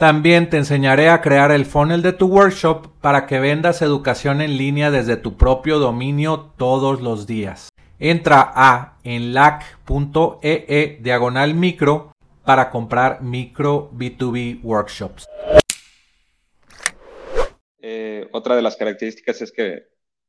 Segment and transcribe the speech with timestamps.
[0.00, 4.56] También te enseñaré a crear el funnel de tu workshop para que vendas educación en
[4.56, 7.68] línea desde tu propio dominio todos los días.
[7.98, 12.12] Entra a enlac.ee e diagonal micro
[12.46, 15.26] para comprar micro B2B workshops.
[17.82, 19.82] Eh, otra de las características es que,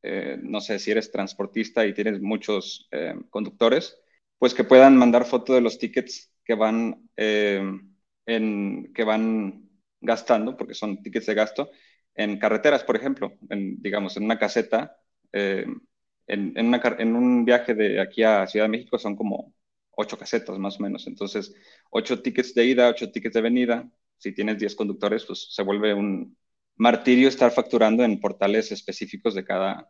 [0.04, 3.98] eh, no sé, si eres transportista y tienes muchos eh, conductores,
[4.38, 7.10] pues que puedan mandar foto de los tickets que van
[8.26, 9.71] en, que van
[10.02, 11.72] gastando, porque son tickets de gasto,
[12.16, 14.98] en carreteras, por ejemplo, en, digamos, en una caseta,
[15.32, 15.66] eh,
[16.28, 19.54] en, en, en, un viaje de aquí a Ciudad de México son como
[19.92, 21.08] ocho casetas más o menos.
[21.08, 21.54] Entonces,
[21.92, 23.90] ocho tickets de ida, ocho tickets de venida.
[24.18, 26.38] Si tienes diez conductores, pues se vuelve un
[26.76, 29.90] martirio estar facturando en portales específicos de cada,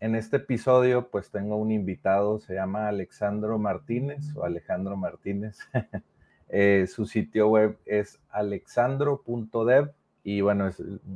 [0.00, 5.58] en este episodio pues tengo un invitado, se llama Alexandro Martínez o Alejandro Martínez.
[6.48, 9.90] Eh, su sitio web es alexandro.dev
[10.22, 10.68] y bueno,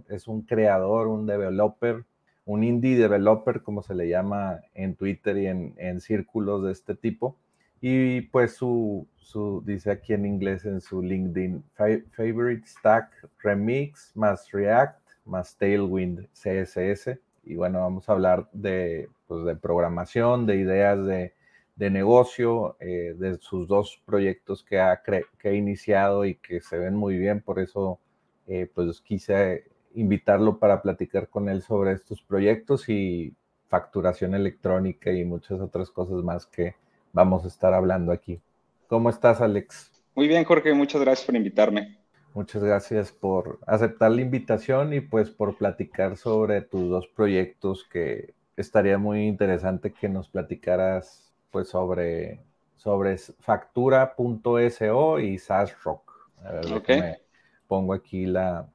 [0.08, 2.04] es, un creador, un developer,
[2.44, 7.36] un indie developer como se le llama en Twitter y en, círculos de este tipo.
[7.80, 9.06] Y pues su,
[9.64, 11.62] dice aquí en inglés en su LinkedIn,
[12.10, 19.44] Favorite Stack Remix más React más Tailwind CSS y bueno, vamos a hablar de, pues,
[19.44, 21.34] de programación, de ideas de,
[21.74, 26.78] de negocio, eh, de sus dos proyectos que ha, que ha iniciado y que se
[26.78, 27.98] ven muy bien, por eso
[28.46, 33.34] eh, pues quise invitarlo para platicar con él sobre estos proyectos y
[33.68, 36.76] facturación electrónica y muchas otras cosas más que
[37.12, 38.40] vamos a estar hablando aquí.
[38.86, 39.90] ¿Cómo estás, Alex?
[40.14, 41.99] Muy bien, Jorge, muchas gracias por invitarme.
[42.32, 48.34] Muchas gracias por aceptar la invitación y pues por platicar sobre tus dos proyectos que
[48.56, 52.38] estaría muy interesante que nos platicaras pues sobre,
[52.76, 56.28] sobre factura.so y SaaSRock.
[56.44, 57.18] A ver, me
[57.66, 58.68] pongo aquí la,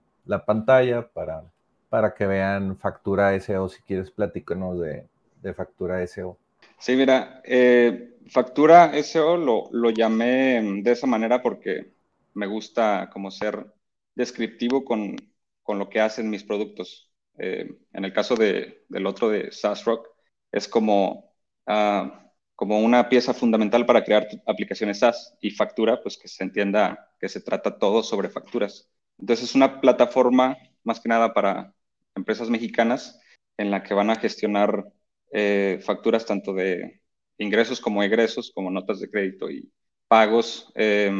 [0.45, 1.43] pantalla para,
[1.89, 3.69] para que vean Factura SO.
[3.69, 5.07] Si quieres, platícanos de,
[5.41, 6.37] de Factura SO.
[6.77, 11.94] Sí, mira, eh, Factura SO lo, lo llamé de esa manera porque
[12.35, 13.65] me gusta como ser
[14.13, 15.15] descriptivo con,
[15.63, 17.11] con lo que hacen mis productos.
[17.37, 20.07] Eh, en el caso de, del otro de SaaS Rock,
[20.51, 21.33] es como,
[21.67, 22.09] uh,
[22.55, 27.27] como una pieza fundamental para crear aplicaciones SaaS y factura, pues que se entienda que
[27.29, 28.89] se trata todo sobre facturas.
[29.17, 31.73] Entonces es una plataforma más que nada para
[32.15, 33.19] empresas mexicanas
[33.57, 34.85] en la que van a gestionar
[35.31, 37.01] eh, facturas tanto de
[37.37, 39.71] ingresos como egresos, como notas de crédito y
[40.07, 40.71] pagos.
[40.75, 41.11] Eh,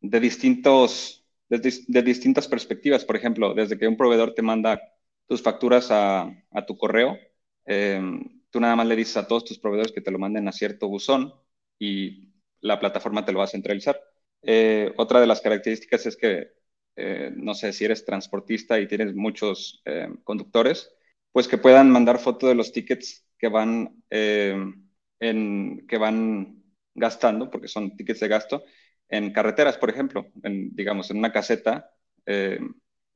[0.00, 3.04] de, distintos, de, distintas perspectivas.
[3.04, 4.80] Por ejemplo, desde que un proveedor te manda
[5.26, 6.32] tus facturas a,
[6.66, 7.18] tu correo,
[7.64, 10.52] em, tú nada más le dices a todos tus proveedores que te lo manden a
[10.52, 11.34] cierto buzón
[11.78, 14.00] y la plataforma te lo va a centralizar.
[14.42, 16.52] Eh, otra de las características es que,
[16.96, 20.90] eh, no sé, si eres transportista y tienes muchos em, conductores,
[21.32, 24.88] pues que puedan mandar foto de los tickets que van, em,
[25.20, 26.62] en, que van
[26.94, 28.64] gastando, porque son tickets de gasto,
[29.08, 31.90] en carreteras, por ejemplo, en, digamos, en una caseta,
[32.26, 32.58] eh,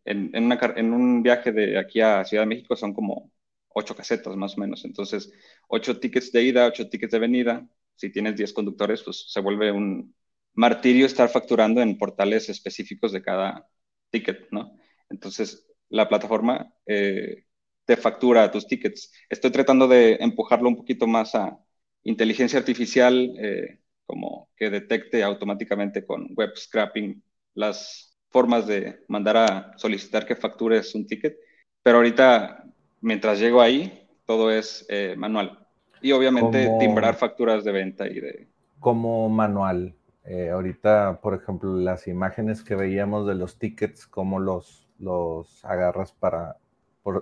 [0.05, 3.31] en, un viaje de aquí a Ciudad de México son como
[3.69, 4.85] ocho casetas más o menos.
[4.85, 5.33] Entonces,
[5.69, 7.69] ocho tickets de ida, ocho tickets de venida.
[7.97, 10.15] Si tienes diez conductores, pues se vuelve un
[10.55, 13.69] martirio estar facturando en portales específicos de cada
[14.11, 14.77] ticket, ¿no?
[15.09, 17.45] Entonces, la plataforma eh,
[17.85, 19.12] te factura tus tickets.
[19.29, 21.59] Estoy tratando de empujarlo un poquito más a
[22.05, 27.22] inteligencia artificial, eh, como que detecte automáticamente con web scrapping
[27.54, 31.37] las formas de mandar a solicitar que factures un ticket.
[31.82, 32.64] Pero ahorita,
[33.00, 35.66] mientras llego ahí, todo es eh, manual.
[36.00, 38.49] Y obviamente timbrar facturas de venta y de...
[38.81, 39.94] Como manual.
[40.25, 46.12] eh, ahorita, por ejemplo, las imágenes que veíamos de los tickets, ¿cómo los, los agarras
[46.12, 46.56] para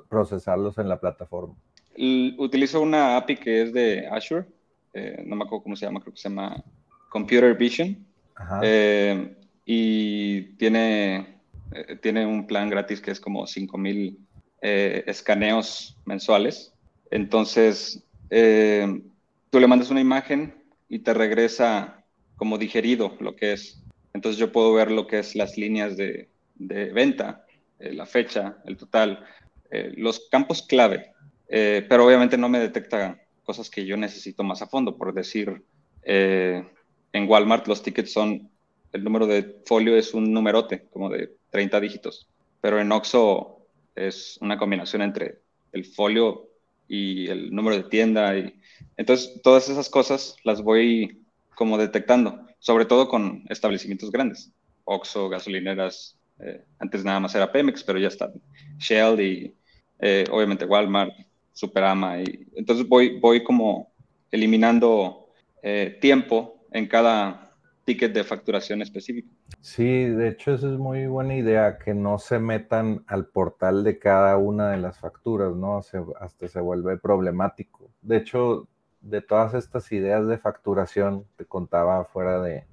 [0.08, 1.54] procesarlos en la plataforma?
[2.38, 4.46] Utilizo una API que es de Azure,
[4.92, 6.62] eh, no me acuerdo cómo se llama, creo que se llama
[7.08, 8.06] Computer Vision.
[8.62, 11.40] Eh, y tiene,
[12.00, 14.18] tiene un plan gratis que es como 5000
[14.60, 16.74] escaneos mensuales.
[17.10, 20.54] Entonces, tú le mandas una imagen
[20.88, 22.04] y te regresa
[22.36, 23.84] como digerido lo que es.
[24.14, 27.44] Entonces yo puedo ver lo que es las líneas de, venta,
[27.78, 29.24] eh, la fecha, el total,
[29.70, 31.12] eh, los campos clave,
[31.48, 34.96] eh, pero obviamente no me detecta cosas que yo necesito más a fondo.
[34.96, 35.62] Por decir,
[37.12, 38.50] en Walmart los tickets son,
[38.92, 42.28] el número de folio es un numerote, como de 30 dígitos,
[42.60, 45.38] pero en Oxo es una combinación entre
[45.72, 46.48] el folio
[46.88, 48.36] y el número de tienda.
[48.36, 48.54] Y,
[48.96, 51.22] entonces, todas esas cosas las voy
[51.54, 54.50] como detectando, sobre todo con establecimientos grandes,
[54.84, 58.32] Oxxo, gasolineras, eh, antes nada más era Pemex, pero ya está
[58.78, 59.54] Shell y
[60.00, 61.12] eh, obviamente Walmart,
[61.52, 63.92] Superama, y entonces voy, voy como
[64.30, 65.28] eliminando
[65.62, 67.50] eh, tiempo en cada
[67.84, 69.28] ticket de facturación específico.
[69.60, 73.98] Sí, de hecho esa es muy buena idea, que no se metan al portal de
[73.98, 75.80] cada una de las facturas, ¿no?
[76.20, 77.90] hasta se vuelve problemático.
[78.00, 78.68] De hecho,
[79.00, 82.64] de todas estas ideas de facturación, te contaba fuera de,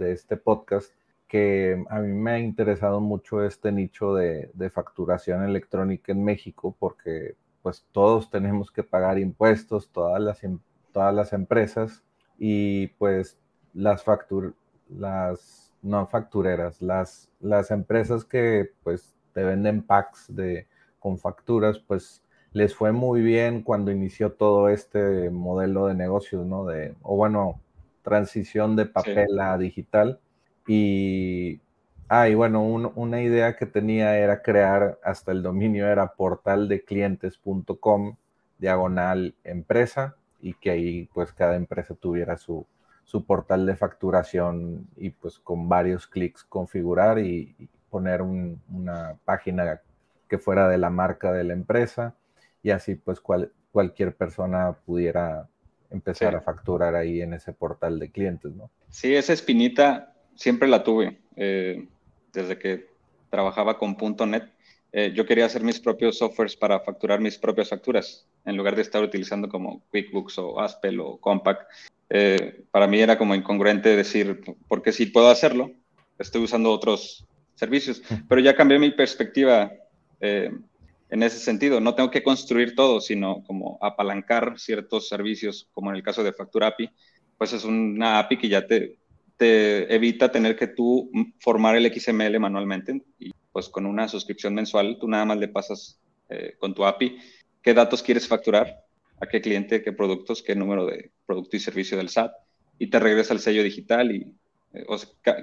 [0.00, 0.92] este podcast,
[1.28, 7.36] que a mí me ha interesado mucho este nicho de, facturación electrónica en México, porque
[7.64, 10.58] pues todos tenemos que pagar impuestos, todas las, em,
[10.92, 12.04] todas las empresas,
[12.38, 13.38] y pues
[13.72, 14.52] las facturas,
[14.90, 20.66] las no factureras, las, las empresas que pues te venden packs de,
[20.98, 22.22] con facturas, pues
[22.52, 26.66] les fue muy bien cuando inició todo este modelo de negocios, ¿no?
[26.66, 27.62] De, o bueno,
[28.02, 30.20] transición de papel a digital.
[30.66, 31.60] Y,
[32.08, 38.16] ah, y bueno, una idea que tenía era crear, hasta el dominio era portaldeclientes.com,
[38.58, 42.66] diagonal empresa, y que ahí pues cada empresa tuviera su,
[43.04, 47.54] su portal de facturación y pues con varios clics configurar y,
[47.90, 49.80] poner una página
[50.28, 52.16] que fuera de la marca de la empresa
[52.60, 53.22] y así pues
[53.70, 55.48] cualquier persona pudiera
[55.90, 58.68] empezar a facturar ahí en ese portal de clientes, ¿no?
[58.88, 61.86] Sí, esa espinita siempre la tuve eh,
[62.34, 62.88] desde que
[63.30, 63.96] trabajaba con
[64.28, 64.52] .NET.
[64.92, 68.82] Eh, yo quería hacer mis propios softwares para facturar mis propias facturas, en lugar de
[68.82, 71.66] estar utilizando como QuickBooks o Aspel o Compaq.
[72.10, 75.72] Eh, para mí era como incongruente decir, porque si puedo hacerlo,
[76.18, 79.72] estoy usando otros servicios, pero ya cambié mi perspectiva
[80.20, 81.80] en ese sentido.
[81.80, 86.32] No tengo que construir todo, sino como apalancar ciertos servicios, como en el caso de
[86.32, 86.90] Factura API,
[87.38, 88.98] pues es una API que ya te,
[89.36, 91.10] te evita tener que tú
[91.40, 96.00] formar el XML manualmente y pues con una suscripción mensual tú nada más le pasas
[96.28, 97.18] eh, con tu API
[97.62, 98.84] qué datos quieres facturar,
[99.20, 102.32] a qué cliente, qué productos, qué número de producto y servicio del SAT
[102.78, 104.34] y te regresa el sello digital y
[104.74, 104.86] eh,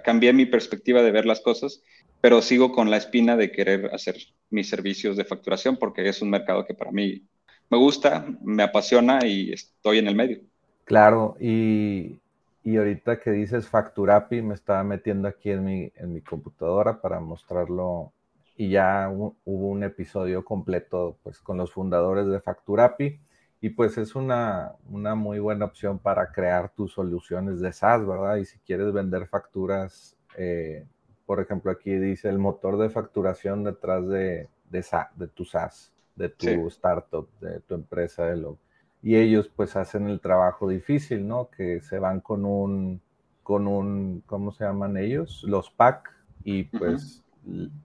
[0.04, 1.82] cambié mi perspectiva de ver las cosas
[2.22, 4.16] pero sigo con la espina de querer hacer
[4.52, 7.24] mis servicios de facturación porque es un mercado que para mí
[7.70, 10.42] me gusta, me apasiona y estoy en el medio.
[10.86, 12.18] Claro, y,
[12.63, 17.20] y ahorita que dices Facturapi, me estaba metiendo aquí en mi, en mi computadora para
[17.20, 18.13] mostrarlo
[18.56, 23.20] y ya hubo un episodio completo pues con los fundadores de Facturapi
[23.62, 28.38] y pues es una, una muy buena opción para crear tus soluciones de SaaS, ¿verdad?
[28.38, 30.86] Y si quieres vender facturas eh,
[31.32, 36.27] por ejemplo, aquí dice el motor de facturación detrás de, de, de tu SaaS, de
[36.27, 38.25] tu startup, de tu empresa.
[38.25, 38.58] De lo,
[39.01, 41.50] y ellos pues hacen el trabajo difícil, ¿no?
[41.50, 43.01] Que se van con un,
[43.43, 45.43] con un, ¿cómo se llaman ellos?
[45.48, 46.10] Los PAC
[46.43, 47.24] y pues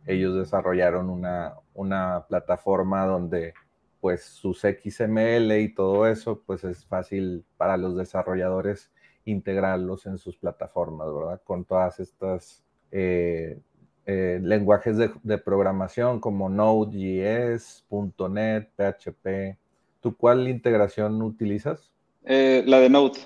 [0.07, 3.55] ellos desarrollaron una, una plataforma donde
[4.01, 8.91] pues sus XML y todo eso pues es fácil para los desarrolladores
[9.25, 11.43] integrarlos en sus plataformas, ¿verdad?
[11.45, 13.61] Con todas estas eh,
[14.07, 17.85] eh, lenguajes de, programación como Node.js,
[18.31, 19.59] .NET, PHP.
[20.01, 21.91] ¿Tú cuál integración utilizas?
[22.25, 23.19] Eh, la de Node,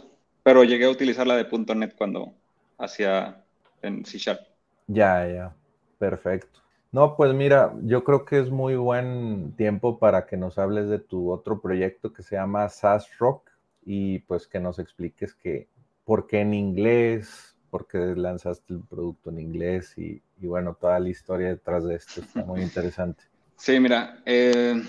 [0.43, 2.35] pero llegué a utilizar la de .NET cuando
[2.79, 3.45] hacía
[3.83, 4.41] en C Sharp.
[4.87, 5.55] Ya, ya,
[5.99, 6.61] perfecto.
[6.93, 10.99] No, pues mira, yo creo que es muy buen tiempo para que nos hables de
[10.99, 13.49] tu otro proyecto que se llama SaaS Rock
[13.85, 15.69] y pues que nos expliques que
[16.05, 21.49] por qué en inglés, porque lanzaste el producto en inglés y, bueno, toda la historia
[21.49, 23.23] detrás de esto está muy interesante.
[23.57, 24.83] Sí, mira, eh,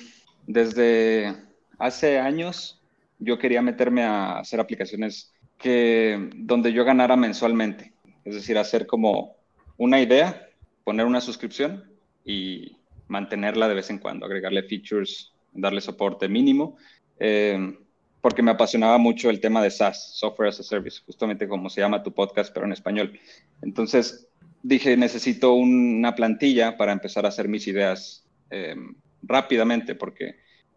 [0.48, 1.36] desde
[1.82, 2.82] hace años
[3.20, 7.94] yo quería meterme a hacer aplicaciones que, donde yo ganara mensualmente.
[8.24, 9.36] es decir, hacer como
[9.78, 10.48] una idea,
[10.84, 11.84] poner una suscripción
[12.24, 16.78] y mantenerla de vez en cuando, agregarle features, darle soporte mínimo,
[17.20, 17.78] eh,
[18.22, 21.82] porque me apasionaba mucho el tema de SaaS, Software as a Service, justamente como se
[21.82, 23.20] llama tu podcast, pero en español.
[23.62, 24.28] Entonces
[24.62, 28.76] dije, necesito una plantilla para empezar a hacer mis ideas eh,
[29.24, 30.36] rápidamente, porque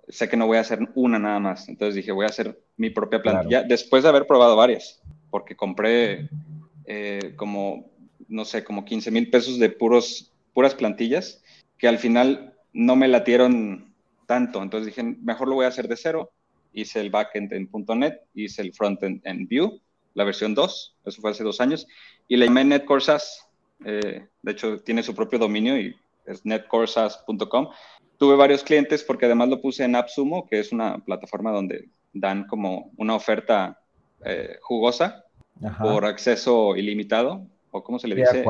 [0.09, 1.69] sé que no voy a hacer una nada más.
[1.69, 6.29] Entonces dije, voy a hacer mi propia plantilla, después de haber probado varias, porque compré
[6.87, 7.91] eh, como,
[8.29, 11.43] no sé, como 15 mil pesos de puros, puras plantillas
[11.79, 13.93] que al final no me latieron
[14.27, 14.63] tanto.
[14.63, 16.31] Entonces dije, mejor lo voy a hacer de cero.
[16.73, 19.81] Hice el backend en .NET, hice el frontend en Vue,
[20.15, 21.87] la versión 2, eso fue hace dos años,
[22.27, 23.47] y le llamé NetCore SaaS.
[23.85, 25.95] Eh, de hecho, tiene su propio dominio y
[26.27, 27.69] es netcoresas.com.
[28.25, 32.47] Tuve varios clientes porque además lo puse en AppSumo, que es una plataforma donde dan
[32.47, 33.79] como una oferta
[34.25, 35.27] eh, jugosa
[35.79, 38.43] por acceso ilimitado, o cómo se le dice.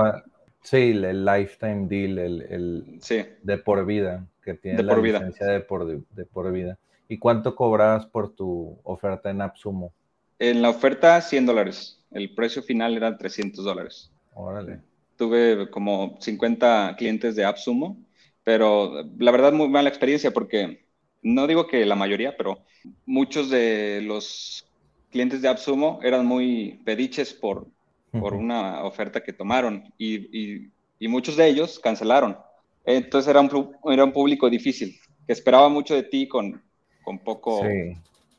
[0.62, 3.00] Sí, el lifetime deal, el,
[3.42, 6.78] de por vida, que tiene la licencia de por, de por vida.
[7.08, 9.92] ¿Y cuánto cobras por tu oferta en AppSumo?
[10.38, 12.00] En la oferta, 100 dólares.
[12.12, 14.12] El precio final era 300 dólares.
[14.34, 14.78] Órale.
[15.16, 17.98] Tuve como 50 clientes de AppSumo,
[18.44, 20.86] pero la verdad muy mala experiencia porque
[21.22, 22.58] no digo que la mayoría, pero
[23.06, 24.66] muchos de los
[25.10, 27.66] clientes de AppSumo eran muy pediches por
[28.20, 30.70] por una oferta que tomaron y,
[31.08, 32.38] muchos de ellos cancelaron.
[32.84, 34.96] Entonces era un, era un público difícil,
[35.26, 36.62] que esperaba mucho de ti con,
[37.02, 37.62] con poco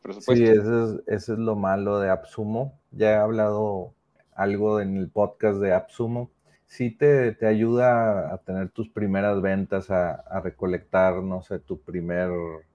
[0.01, 0.33] presupuesto.
[0.33, 2.79] Sí, eso es, es lo malo de AppSumo.
[2.91, 3.93] Ya he hablado
[4.35, 6.31] algo en el podcast de AppSumo.
[6.67, 11.79] Sí te, te ayuda a tener tus primeras ventas, a, a, recolectar, no sé, tu
[11.79, 12.29] primer,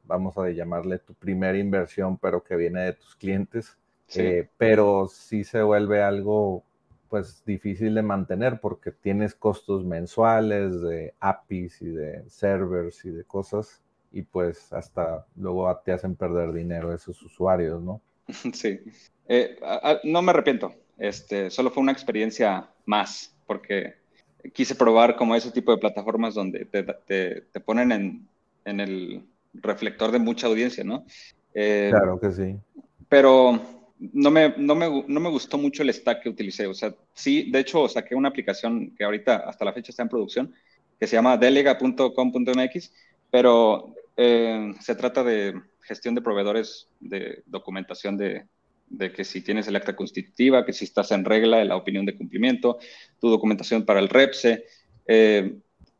[0.04, 3.76] vamos a llamarle tu primera inversión, pero que viene de tus clientes.
[4.16, 6.64] Eh, pero sí se vuelve algo
[7.08, 13.24] pues difícil de mantener porque tienes costos mensuales de APIs y de servers y de
[13.24, 13.82] cosas
[14.12, 18.00] y pues hasta luego te hacen perder dinero esos usuarios, ¿no?
[18.52, 18.80] Sí,
[19.28, 19.56] eh,
[20.04, 23.96] no me arrepiento, este, solo fue una experiencia más porque
[24.54, 26.84] quise probar como ese tipo de plataformas donde te,
[27.52, 28.28] te, ponen en,
[28.64, 31.04] en, el reflector de mucha audiencia, ¿no?
[31.52, 32.56] Eh, claro que sí.
[33.08, 33.60] Pero
[33.98, 36.68] no me, no, me, no me gustó mucho el stack que utilicé.
[36.68, 40.10] O sea, sí, de hecho, saqué una aplicación que ahorita hasta la fecha está en
[40.10, 40.54] producción,
[41.00, 42.92] que se llama delega.com.mx,
[43.32, 48.46] pero eh, se trata de gestión de proveedores de documentación de,
[48.90, 52.16] de, que si tienes el acta constitutiva, que si estás en regla, la opinión de
[52.16, 52.78] cumplimiento,
[53.18, 54.66] tu documentación para el REPSE.
[55.06, 55.54] Eh,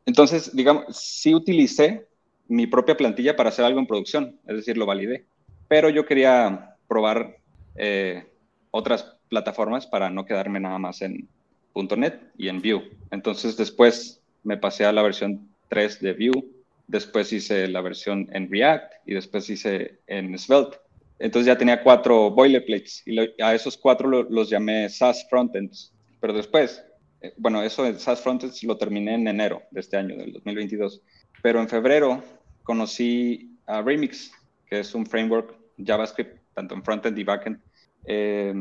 [0.05, 2.05] entonces, digamos, sí utilicé
[2.47, 5.25] mi propia plantilla para hacer algo en producción, es decir, lo validé,
[5.67, 7.37] pero yo quería probar
[7.75, 8.27] eh,
[8.71, 11.29] otras plataformas para no quedarme nada más en
[11.73, 12.91] .NET y en Vue.
[13.11, 16.43] Entonces después me pasé a la versión 3 de Vue,
[16.87, 20.77] después hice la versión en React y después hice en Svelte.
[21.21, 25.93] Entonces ya tenía cuatro boilerplates y a esos cuatro los llamé SaaS Frontends.
[26.19, 26.83] Pero después,
[27.21, 31.01] eh, bueno, eso de SaaS Frontends lo terminé en enero de este año, del 2022.
[31.43, 32.23] Pero en febrero
[32.63, 34.31] conocí a Remix,
[34.65, 37.59] que es un framework JavaScript tanto en frontend y backend.
[38.05, 38.53] Eh,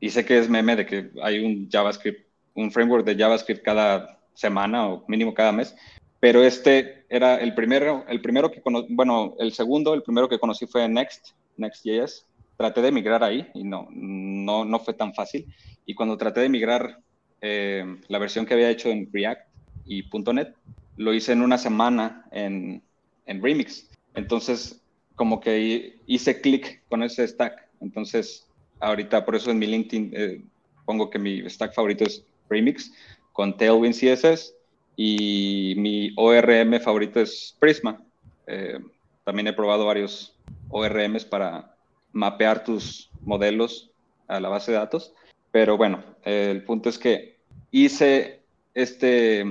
[0.00, 4.20] y sé que es meme de que hay un JavaScript, un framework de JavaScript cada
[4.34, 5.74] semana o mínimo cada mes,
[6.20, 10.38] pero este era el primero, el primero que conocí, bueno, el segundo, el primero que
[10.38, 12.26] conocí fue Next, Next.js.
[12.56, 15.52] Traté de migrar ahí y no, no, no fue tan fácil.
[15.86, 16.98] Y cuando traté de migrar
[17.40, 19.48] eh, la versión que había hecho en React
[19.86, 20.54] y .NET,
[20.96, 22.82] lo hice en una semana en,
[23.26, 23.90] en Remix.
[24.14, 24.80] Entonces,
[25.16, 27.68] como que hice clic con ese stack.
[27.80, 28.46] Entonces,
[28.80, 30.44] ahorita por eso en mi LinkedIn eh,
[30.84, 32.92] pongo que mi stack favorito es Remix
[33.32, 34.54] con Tailwind CSS
[34.96, 38.00] y mi ORM favorito es Prisma.
[38.46, 38.78] Eh,
[39.24, 40.38] también he probado varios
[40.70, 41.76] ORMs para
[42.12, 43.90] mapear tus modelos
[44.28, 45.12] a la base de datos.
[45.50, 47.38] Pero bueno, el punto es que
[47.70, 48.42] hice
[48.74, 49.44] este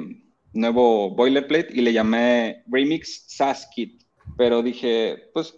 [0.54, 4.04] nuevo boilerplate y le llamé Remix SaaS Kit
[4.38, 5.56] pero dije, pues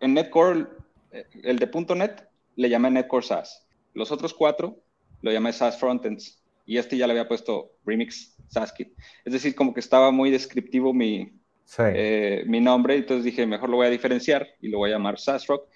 [0.00, 0.66] en Netcore,
[1.12, 3.66] eh, el de .NET le llamé Netcore SaaS.
[3.94, 4.82] Los otros cuatro
[5.20, 8.92] lo llamé SaaS Frontends y este ya le había puesto Remix SaaS Kit.
[9.24, 11.32] Es decir, como que estaba muy descriptivo mi,
[11.78, 15.18] eh, mi nombre, entonces dije, mejor lo voy a diferenciar y lo voy a llamar
[15.18, 15.68] SaaS Rock.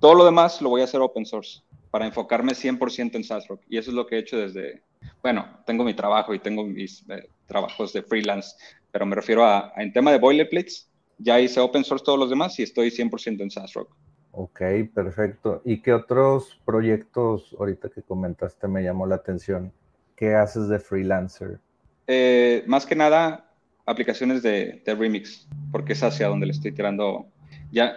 [0.00, 3.62] Todo lo demás lo voy a hacer open source para enfocarme 100% en SaaS Rock.
[3.68, 4.82] Y eso es lo que he hecho desde,
[5.22, 8.56] bueno, tengo mi trabajo y tengo mis eh, trabajos de freelance,
[8.90, 12.58] pero me refiero a, en tema de boilerplates, ya hice open source todos los demás
[12.58, 13.94] y estoy 100% en SaaS Rock.
[14.32, 14.60] Ok,
[14.94, 15.62] perfecto.
[15.64, 19.72] ¿Y qué otros proyectos ahorita que comentaste me llamó la atención?
[20.18, 21.60] qué haces de freelancer?
[22.08, 23.47] Eh, más que nada,
[23.88, 27.26] aplicaciones de, Remix, porque es hacia donde le estoy tirando.
[27.72, 27.96] Ya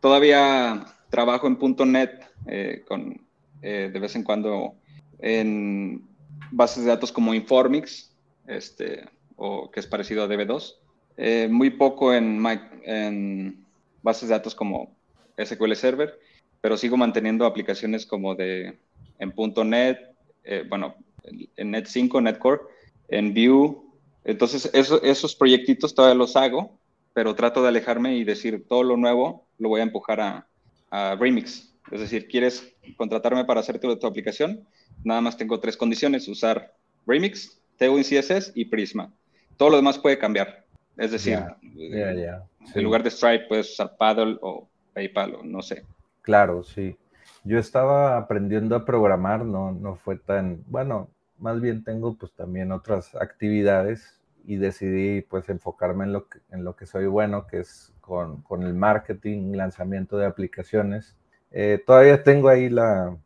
[0.00, 1.58] todavía trabajo en
[1.92, 2.10] .NET
[2.46, 3.20] eh, con,
[3.60, 4.74] de vez en cuando
[5.18, 6.02] en
[6.50, 8.12] bases de datos como Informix,
[8.46, 9.04] este,
[9.36, 11.50] o que es parecido a DB2.
[11.50, 12.44] muy poco en,
[12.84, 13.64] en
[14.02, 14.94] bases de datos como
[15.42, 16.18] SQL Server,
[16.60, 18.78] pero sigo manteniendo aplicaciones como de
[19.18, 19.32] en
[19.68, 19.98] .NET,
[20.44, 20.96] eh, bueno,
[21.56, 22.62] en Net 5, NetCore,
[23.08, 23.76] en Vue.
[24.24, 26.78] Entonces, esos proyectitos todavía los hago,
[27.12, 30.46] pero trato de alejarme y decir todo lo nuevo lo voy a empujar a,
[31.18, 31.74] Remix.
[31.90, 34.66] Es decir, quieres contratarme para hacerte tu, aplicación,
[35.04, 36.74] nada más tengo tres condiciones, usar
[37.06, 39.10] Remix, Tailwind CSS y Prisma.
[39.56, 40.66] Todo lo demás puede cambiar.
[40.98, 41.42] Es decir,
[41.78, 45.86] en lugar de Stripe puedes usar Paddle o PayPal o no sé.
[46.20, 46.94] Claro, sí.
[47.44, 51.08] Yo estaba aprendiendo a programar, no, no fue tan, bueno,
[51.42, 56.64] más bien tengo pues también otras actividades y decidí pues enfocarme en lo que, en
[56.64, 61.16] lo que soy bueno, que es con, el marketing, lanzamiento de aplicaciones.
[61.50, 63.16] Eh, todavía tengo ahí la,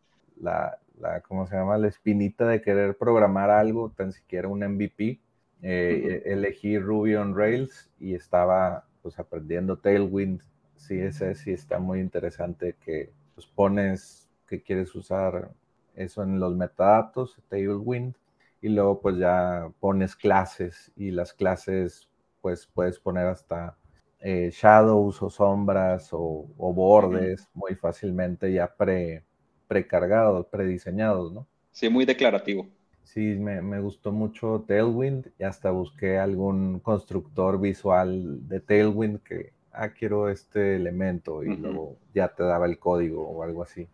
[0.41, 1.79] la, la, ¿cómo se llama?
[1.79, 5.21] La espinita de querer programar algo, tan siquiera un MVP.
[5.63, 10.43] Eh, elegí Ruby on Rails y estaba pues aprendiendo Tailwind
[10.77, 15.51] sí, ese sí está muy interesante que pues, pones que quieres usar
[15.97, 18.15] eso en los metadatos, Tailwind,
[18.63, 22.09] y luego pues ya pones clases y las clases
[22.41, 23.77] pues puedes poner hasta
[24.21, 29.25] eh, shadows o sombras o, bordes muy fácilmente ya pre,
[29.69, 31.47] precargados, prediseñados, ¿no?
[31.73, 32.67] Sí, muy declarativo.
[33.03, 39.53] Sí, me, me, gustó mucho Tailwind y hasta busqué algún constructor visual de Tailwind que
[39.73, 43.87] ah, quiero este elemento y luego ya te daba el código o algo así,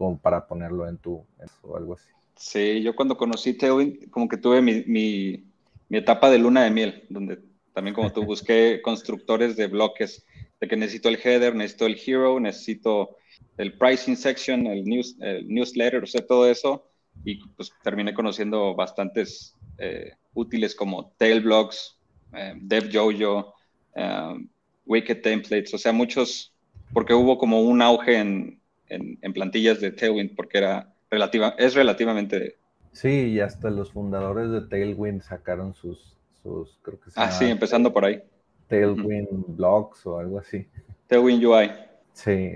[0.00, 1.26] como para ponerlo en tu,
[1.60, 2.08] o algo así.
[2.34, 5.44] Sí, yo cuando conocí Tailwind, como que tuve mi, mi,
[5.90, 7.38] etapa de luna de miel, donde
[7.74, 10.24] también como tú busqué constructores de bloques,
[10.58, 13.18] de que necesito el header, necesito el hero, necesito
[13.58, 16.88] el pricing section, el, news, el newsletter, o sea, todo eso,
[17.22, 21.98] y pues terminé conociendo bastantes eh, útiles como Tailblocks,
[22.32, 23.52] eh, DevJojo,
[23.96, 24.46] eh,
[24.86, 26.54] Wicked Templates, o sea, muchos,
[26.94, 28.59] porque hubo como un auge en,
[28.90, 32.56] en, plantillas de Tailwind, porque era relativa, es relativamente...
[32.92, 37.92] Sí, y hasta los fundadores de Tailwind sacaron sus, sus creo que Ah, sí, empezando
[37.92, 38.22] por ahí.
[38.66, 40.66] Tailwind Blogs o algo así.
[41.06, 41.70] Tailwind UI.
[42.12, 42.52] Sí,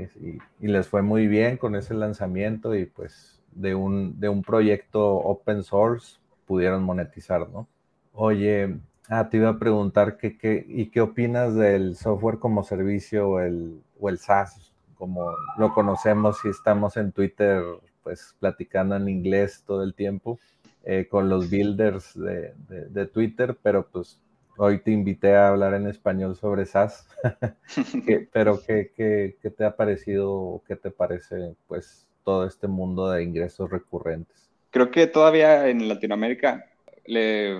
[0.60, 5.14] y les fue muy bien con ese lanzamiento y pues de un, de un proyecto
[5.14, 7.68] open source pudieron monetizar, ¿no?
[8.12, 8.74] Oye,
[9.08, 13.40] Ah, te iba a preguntar qué qué y qué opinas del software como servicio o
[13.40, 14.72] el, o el SaaS,
[15.04, 17.62] como lo conocemos y estamos en Twitter,
[18.02, 20.40] pues platicando en inglés todo el tiempo
[20.82, 22.54] eh, con los builders de,
[22.88, 24.18] de, Twitter, pero pues
[24.56, 27.06] hoy te invité a hablar en español sobre SaaS.
[28.32, 33.24] pero ¿qué, qué, qué te ha parecido qué te parece pues todo este mundo de
[33.24, 34.50] ingresos recurrentes?
[34.70, 36.64] Creo que todavía en Latinoamérica
[37.04, 37.58] le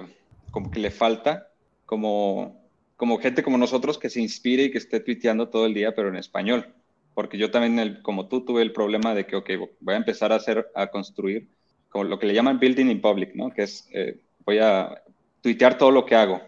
[0.51, 1.51] como que le falta,
[1.85, 5.95] como, como gente como nosotros que se inspire y que esté tuiteando todo el día,
[5.95, 6.75] pero en español.
[7.15, 9.51] Porque yo también, como tú, tuve el problema de que, ok,
[9.81, 11.49] voy a empezar a hacer, a construir,
[11.89, 13.51] como lo que le llaman building in public, ¿no?
[13.51, 15.03] Que es, eh, voy a
[15.41, 16.41] tuitear todo lo que hago.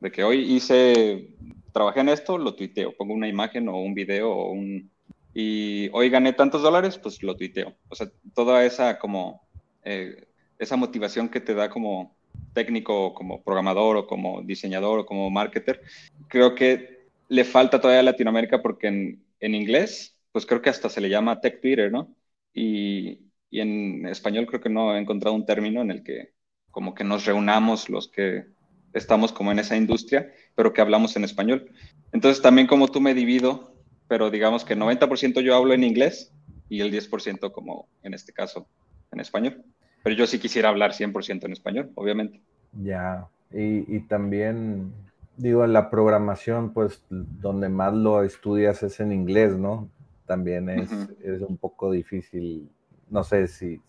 [0.00, 1.28] De que hoy hice,
[1.72, 4.90] trabajé en esto, lo tuiteo, pongo una imagen o un video o un...
[5.34, 7.74] Y hoy gané tantos dólares, pues lo tuiteo.
[7.88, 9.42] O sea, toda esa como,
[9.84, 10.26] eh,
[10.58, 12.16] esa motivación que te da como
[12.52, 15.82] técnico, como programador o como diseñador o como marketer,
[16.28, 20.88] creo que le falta todavía a Latinoamérica porque en, en inglés, pues creo que hasta
[20.88, 22.12] se le llama tech Twitter, ¿no?
[22.52, 23.20] Y,
[23.50, 26.34] y, en español creo que no he encontrado un término en el que
[26.72, 28.46] como que nos reunamos los que
[28.94, 31.70] estamos como en esa industria, pero que hablamos en español.
[32.10, 33.76] Entonces también como tú me divido,
[34.08, 36.32] pero digamos que 90% yo hablo en inglés
[36.68, 38.66] y el 10% como en este caso
[39.12, 39.62] en español.
[40.02, 42.40] Pero yo sí quisiera hablar 100% en español, obviamente.
[42.82, 44.92] Ya, y, también,
[45.36, 49.88] digo, la programación, pues donde más lo estudias es en inglés, ¿no?
[50.26, 50.90] También es,
[51.22, 52.70] es un poco difícil.
[53.10, 53.80] No sé si,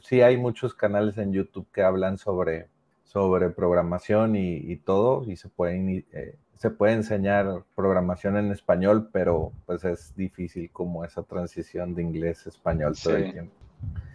[0.00, 2.68] si, hay muchos canales en YouTube que hablan sobre,
[3.04, 9.52] sobre programación y, todo, y se pueden, eh, se puede enseñar programación en español, pero
[9.66, 13.54] pues es difícil como esa transición de inglés a español todo el tiempo.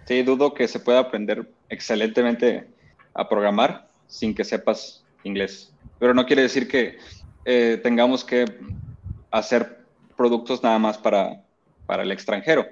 [0.05, 2.67] Sí, dudo que se pueda aprender excelentemente
[3.13, 5.73] a programar sin que sepas inglés.
[5.99, 6.97] Pero no quiere decir que
[7.45, 8.45] eh, tengamos que
[9.31, 9.85] hacer
[10.17, 11.43] productos nada más para,
[11.89, 12.67] para el extranjero.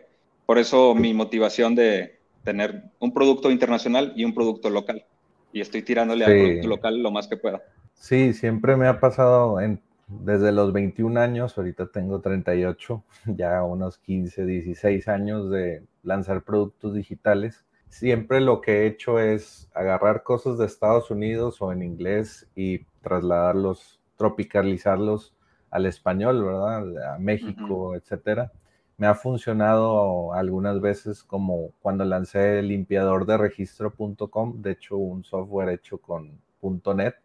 [0.45, 5.03] Por eso mi motivación de tener un producto internacional y un producto local.
[5.51, 7.63] y estoy tirándole al producto local lo más que pueda.
[7.95, 13.97] Sí, siempre me ha pasado en, desde los 21 años, ahorita tengo 38, ya unos
[13.97, 17.65] 15, 16 años de lanzar productos digitales.
[17.89, 22.85] Siempre lo que he hecho es agarrar cosas de Estados Unidos o en inglés y
[23.01, 25.33] trasladarlos, tropicalizarlos
[25.71, 27.15] al español, ¿verdad?
[27.15, 28.51] A México, etcétera.
[28.99, 35.23] Me ha funcionado algunas veces como cuando lancé el limpiador de registro.com, de hecho un
[35.23, 36.31] software hecho con
[36.61, 37.15] .NET,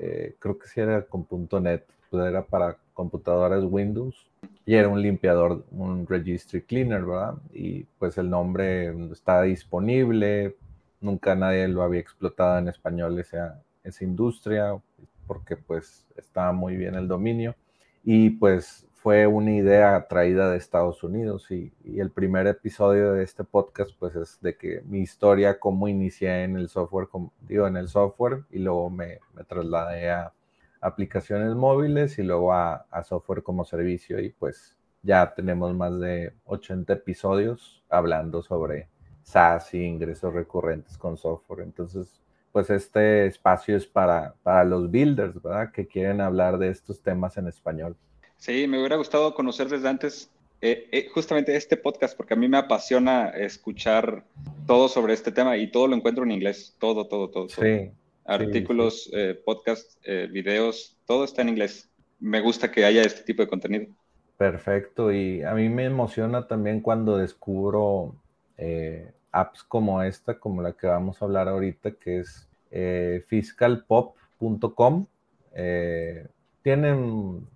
[0.00, 1.26] eh, creo que sí era con
[1.60, 4.30] .NET, pues era para computadoras Windows
[4.64, 7.34] y era un limpiador, un registry cleaner, ¿verdad?
[7.52, 10.54] Y pues el nombre está disponible,
[11.00, 14.80] nunca nadie lo había explotado en español esa, esa industria,
[15.26, 17.56] porque pues estaba muy bien el dominio
[18.04, 23.44] y pues fue una idea traída de Estados Unidos y, el primer episodio de este
[23.44, 27.06] podcast pues es de que mi historia, cómo inicié en el software,
[27.42, 30.32] digo, en el software y luego me, trasladé a
[30.80, 36.34] aplicaciones móviles y luego a, a, software como servicio y pues ya tenemos más de
[36.44, 38.88] 80 episodios hablando sobre
[39.22, 41.60] SaaS y ingresos recurrentes con software.
[41.60, 45.70] Entonces, pues este espacio es para, para los builders, ¿verdad?
[45.70, 47.96] Que quieren hablar de estos temas en español.
[48.38, 50.30] Sí, me hubiera gustado conocer desde antes
[50.62, 54.24] eh, eh, justamente este podcast, porque a mí me apasiona escuchar
[54.66, 57.48] todo sobre este tema y todo lo encuentro en inglés, todo, todo, todo.
[57.48, 57.90] Sí.
[58.24, 59.98] Artículos, eh, podcasts,
[60.32, 61.88] videos, todo está en inglés.
[62.18, 63.86] Me gusta que haya este tipo de contenido.
[64.36, 68.16] Perfecto, y a mí me emociona también cuando descubro
[69.30, 72.48] apps como esta, como la que vamos a hablar ahorita, que es
[73.28, 75.06] fiscalpop.com.
[76.62, 77.46] Tienen...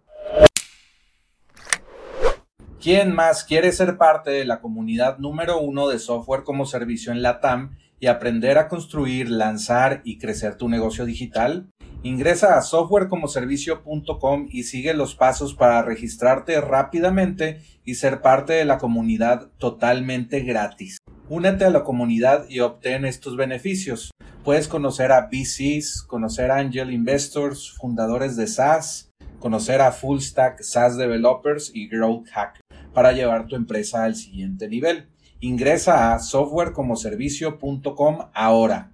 [2.83, 7.21] ¿Quién más quiere ser parte de la comunidad número uno de software como servicio en
[7.21, 11.69] la TAM y aprender a construir, lanzar y crecer tu negocio digital?
[12.03, 18.79] Ingresa a softwarecomoservicio.com y sigue los pasos para registrarte rápidamente y ser parte de la
[18.79, 20.97] comunidad totalmente gratis.
[21.29, 24.11] Únete a la comunidad y obtén estos beneficios.
[24.43, 30.63] Puedes conocer a VCs, conocer a Angel Investors, fundadores de SaaS, conocer a Full Stack
[30.63, 32.59] SaaS Developers y Growth Hack
[32.93, 35.09] para llevar tu empresa al siguiente nivel.
[35.41, 38.93] Ingresa a softwarecomoservicio.com ahora.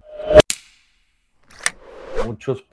[2.25, 2.65] Muchos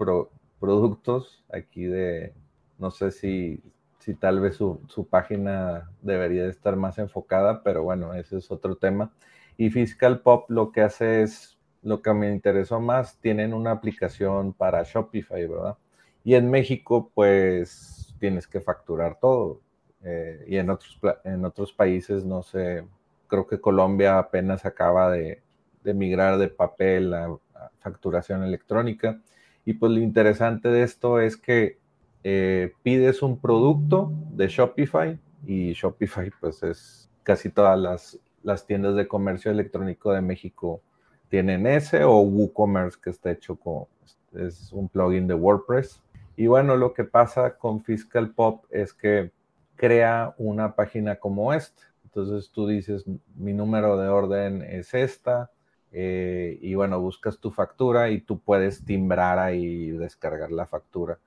[0.60, 2.34] productos aquí de,
[2.78, 3.60] no sé si,
[3.98, 8.76] si tal vez su, su página debería estar más enfocada, pero bueno, ese es otro
[8.76, 9.12] tema.
[9.56, 14.54] Y Fiscal Pop lo que hace es, lo que me interesó más, tienen una aplicación
[14.54, 15.76] para Shopify, ¿verdad?
[16.24, 19.60] Y en México, pues tienes que facturar todo.
[20.04, 22.84] Eh, y en otros, en otros países, no sé,
[23.26, 25.40] creo que Colombia apenas acaba de,
[25.82, 27.36] de migrar de papel a,
[27.80, 29.20] facturación electrónica.
[29.64, 31.78] Y pues lo interesante de esto es que
[32.22, 38.94] eh, pides un producto de Shopify y Shopify pues es casi todas las las tiendas
[38.94, 40.80] de comercio electrónico de México
[41.28, 43.86] tienen ese o WooCommerce que está hecho con,
[44.34, 46.00] es un plugin de WordPress.
[46.36, 49.32] Y bueno, lo que pasa con Fiscal Pop es que
[49.76, 51.82] crea una página como esta.
[52.04, 55.50] Entonces tú dices, mi número de orden es esta,
[55.96, 61.18] eh, y bueno, buscas tu factura y tú puedes timbrar ahí y descargar la factura.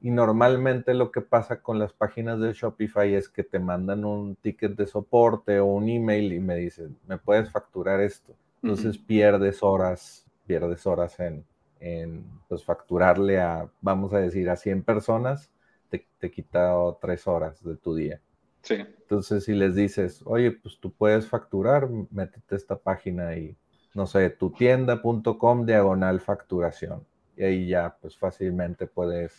[0.00, 4.34] Y normalmente lo que pasa con las páginas de Shopify es que te mandan un
[4.36, 8.34] ticket de soporte o un email y me dicen, ¿me puedes facturar esto?
[8.62, 11.44] Entonces pierdes horas, pierdes horas en,
[11.78, 15.50] en pues, facturarle a, vamos a decir, a 100 personas,
[15.88, 18.20] te, te quita tres horas de tu día.
[18.62, 18.74] Sí.
[18.74, 23.56] Entonces, si les dices, oye, pues tú puedes facturar, métete esta página y,
[23.94, 27.06] no sé, tu tienda.com diagonal facturación.
[27.36, 29.32] Y ahí ya, pues fácilmente puedes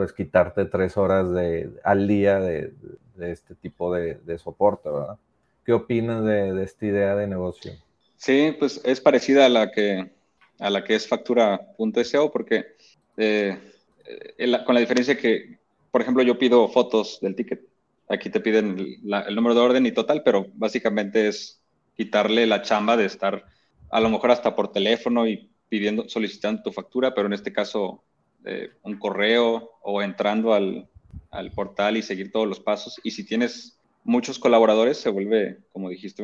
[0.00, 2.72] pues quitarte tres horas de, al día de,
[3.20, 5.18] este tipo de, soporte, ¿verdad?
[5.62, 7.72] ¿Qué opinas de, esta idea de negocio?
[8.16, 10.10] Sí, pues es parecida a la que,
[10.58, 12.64] a la que es factura.so porque
[13.18, 13.58] eh,
[14.64, 15.59] con la diferencia que,
[15.90, 17.62] por ejemplo, yo pido fotos del ticket.
[18.08, 21.62] Aquí te piden el, número de orden y total, pero básicamente es
[21.96, 23.46] quitarle la chamba de estar
[23.90, 28.02] a lo mejor hasta por teléfono y pidiendo, solicitando tu factura, pero en este caso
[28.82, 30.88] un correo o entrando al,
[31.54, 33.00] portal y seguir todos los pasos.
[33.04, 36.22] Y si tienes muchos colaboradores, se vuelve, como dijiste,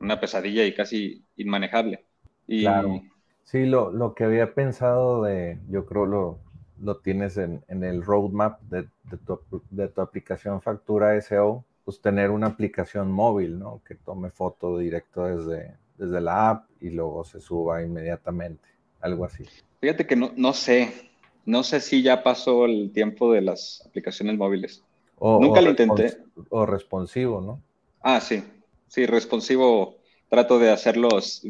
[0.00, 2.04] una pesadilla y casi inmanejable.
[2.46, 3.02] Y, claro.
[3.44, 6.40] Sí, lo, que había pensado de, yo creo lo,
[6.80, 8.86] lo tienes en, el roadmap de,
[9.26, 13.80] tu, de, tu, aplicación Factura SEO, pues tener una aplicación móvil, ¿no?
[13.86, 18.68] Que tome foto directo desde, desde la app y luego se suba inmediatamente
[19.00, 19.44] algo así.
[19.80, 21.10] Fíjate que no, no sé,
[21.44, 24.82] no sé si ya pasó el tiempo de las aplicaciones móviles.
[25.20, 26.18] Nunca lo intenté.
[26.50, 27.60] O responsivo, ¿no?
[28.02, 28.44] Ah, sí,
[28.88, 29.96] sí, responsivo.
[30.28, 31.46] Trato de hacerlos,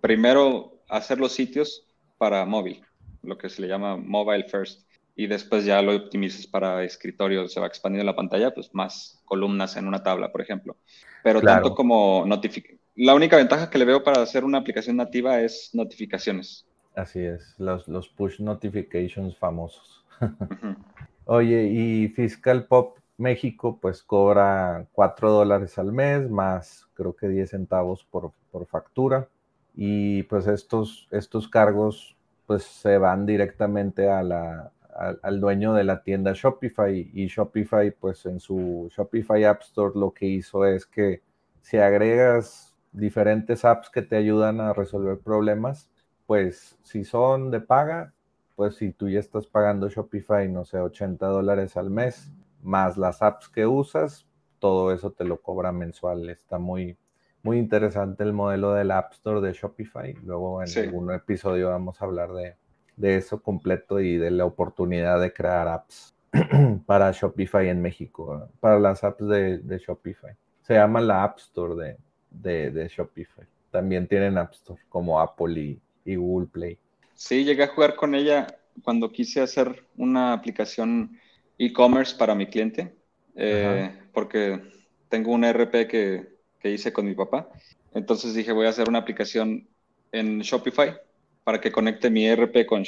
[0.00, 1.86] primero hacer los sitios
[2.18, 2.84] para móvil,
[3.22, 7.60] lo que se le llama mobile first, y después ya lo optimizas para escritorio, se
[7.60, 10.76] va expandiendo la pantalla, pues más columnas en una tabla, por ejemplo.
[11.22, 12.80] Pero tanto como notificaciones.
[12.94, 16.66] La única ventaja que le veo para hacer una aplicación nativa es notificaciones.
[16.94, 20.04] Así es, los, los push notifications famosos.
[21.24, 27.50] Oye, y Fiscal Pop México pues cobra 4 dólares al mes más creo que 10
[27.50, 29.28] centavos por, por factura
[29.74, 37.10] y pues estos, estos cargos pues se van directamente al dueño de la tienda Shopify
[37.12, 41.22] y Shopify pues en su Shopify App Store lo que hizo es que
[41.62, 45.90] si agregas diferentes apps que te ayudan a resolver problemas,
[46.26, 48.12] pues si son de paga,
[48.54, 53.22] pues si tú ya estás pagando Shopify, no sé, 80 dólares al mes, más las
[53.22, 54.26] apps que usas,
[54.58, 56.28] todo eso te lo cobra mensual.
[56.30, 56.96] Está muy,
[57.42, 60.14] muy interesante el modelo del App Store de Shopify.
[60.24, 62.54] Luego en algún episodio vamos a hablar de,
[62.96, 66.14] de eso completo y de la oportunidad de crear apps
[66.86, 70.34] para Shopify en México, para las apps de, de Shopify.
[70.62, 71.74] Se llama la App Store
[72.30, 73.44] de, de, Shopify.
[73.70, 76.78] También tienen App Store como Apple y, Google Play.
[77.14, 78.46] Sí, llegué a jugar con ella
[78.82, 81.18] cuando quise hacer una aplicación
[81.58, 82.94] e-commerce para mi cliente,
[83.34, 84.60] eh, porque
[85.08, 87.48] tengo un ERP que, que hice con mi papá.
[87.92, 89.66] Entonces dije, voy a hacer una aplicación
[90.12, 90.96] en Shopify
[91.44, 92.84] para que conecte mi ERP con,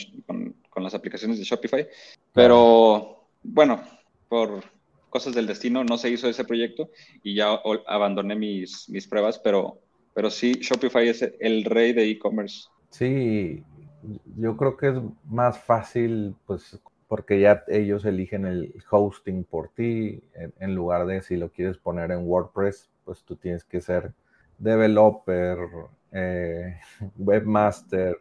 [0.70, 1.86] con, las aplicaciones de Shopify.
[2.32, 3.82] Pero bueno,
[4.28, 4.62] por
[5.10, 6.90] cosas del destino no se hizo ese proyecto
[7.22, 9.78] y ya abandoné mis, mis pruebas, pero,
[10.14, 12.68] pero sí, Shopify es el rey de e-commerce.
[12.90, 13.62] Sí,
[14.36, 20.22] yo creo que es más fácil, pues, porque ya ellos eligen el hosting por ti,
[20.58, 24.12] en, lugar de si lo quieres poner en WordPress, pues tú tienes que ser
[24.58, 25.58] developer,
[26.12, 26.78] eh,
[27.18, 28.16] webmaster,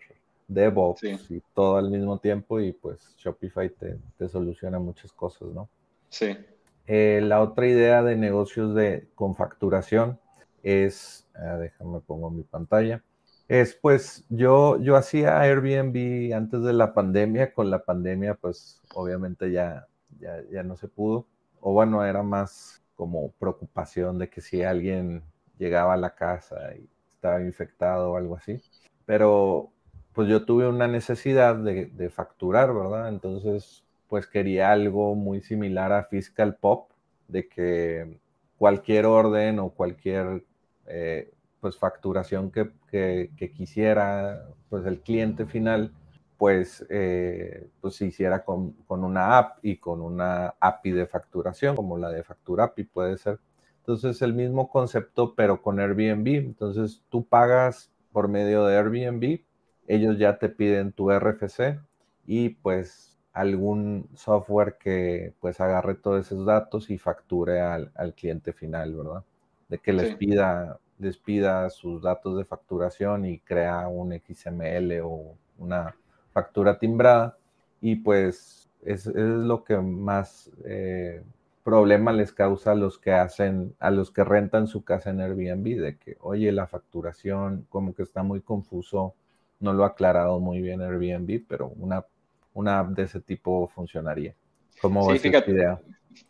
[0.48, 5.70] DevOps y todo al mismo tiempo y pues Shopify te, soluciona muchas cosas, ¿no?
[6.10, 6.38] Sí.
[6.86, 10.20] Eh, la otra idea de negocios de, con facturación
[10.64, 13.04] es, ah, déjame pongo mi pantalla,
[13.48, 19.52] es pues yo, yo hacía Airbnb antes de la pandemia, con la pandemia pues obviamente
[19.52, 19.88] ya,
[20.20, 21.28] ya, ya no se pudo,
[21.60, 25.24] o bueno, era más como preocupación de que si alguien
[25.58, 28.62] llegaba a la casa y estaba infectado o algo así,
[29.06, 29.74] pero
[30.14, 33.10] pues yo tuve una necesidad de, facturar, ¿verdad?
[33.10, 36.92] Entonces, pues quería algo muy similar a Fiscal Pop,
[37.28, 38.22] de que
[38.58, 40.46] cualquier orden o cualquier
[40.86, 45.92] eh, pues facturación que, quisiera pues el cliente final,
[46.38, 51.98] pues, eh, pues se hiciera con, una app y con una API de facturación, como
[51.98, 53.40] la de Factura API puede ser.
[53.80, 56.28] Entonces, el mismo concepto, pero con Airbnb.
[56.28, 59.42] Entonces, tú pagas por medio de Airbnb
[59.88, 61.80] ellos ya te piden tu RFC
[62.26, 68.96] y pues algún software que pues agarre todos esos datos y facture al, cliente final,
[68.96, 69.24] ¿verdad?
[69.68, 75.36] De que les pida les pida sus datos de facturación y crea un XML o
[75.58, 75.96] una
[76.34, 77.38] factura timbrada
[77.82, 81.22] y pues es, es lo que más eh,
[81.64, 85.80] problema les causa a los que hacen, a los que rentan su casa en Airbnb,
[85.80, 89.16] de que, oye, la facturación como que está muy confuso
[89.60, 92.06] no lo ha aclarado muy bien Airbnb, pero una,
[92.54, 94.36] una app de ese tipo funcionaría.
[94.82, 95.80] ¿Cómo sí, fíjate, idea?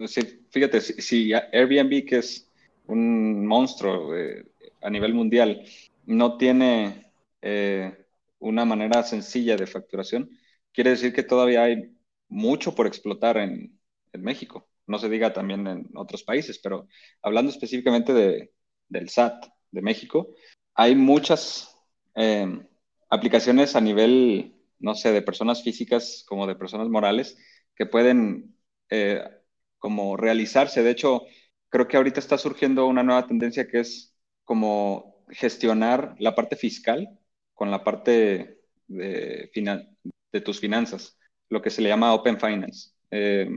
[0.06, 2.48] Sí, fíjate, si, Airbnb, que es
[2.86, 4.46] un monstruo eh,
[4.82, 5.64] a nivel mundial,
[6.06, 7.12] no tiene
[7.42, 8.03] eh,
[8.44, 10.30] una manera sencilla de facturación,
[10.74, 11.96] quiere decir que todavía hay
[12.28, 13.80] mucho por explotar en,
[14.16, 14.70] México.
[14.86, 16.88] No se diga también en otros países, pero
[17.24, 18.52] hablando específicamente de,
[18.88, 20.36] del SAT de México,
[20.76, 21.76] hay muchas
[22.16, 22.46] eh,
[23.10, 27.36] aplicaciones a nivel, no sé, de personas físicas como de personas morales
[27.76, 28.56] que pueden
[28.92, 29.24] eh,
[29.80, 30.84] como realizarse.
[30.84, 31.24] De hecho,
[31.70, 37.18] creo que ahorita está surgiendo una nueva tendencia que es como gestionar la parte fiscal
[37.54, 39.52] con la parte de,
[40.32, 41.18] de tus finanzas,
[41.50, 42.92] lo que se le llama Open Finance.
[43.12, 43.50] Eh,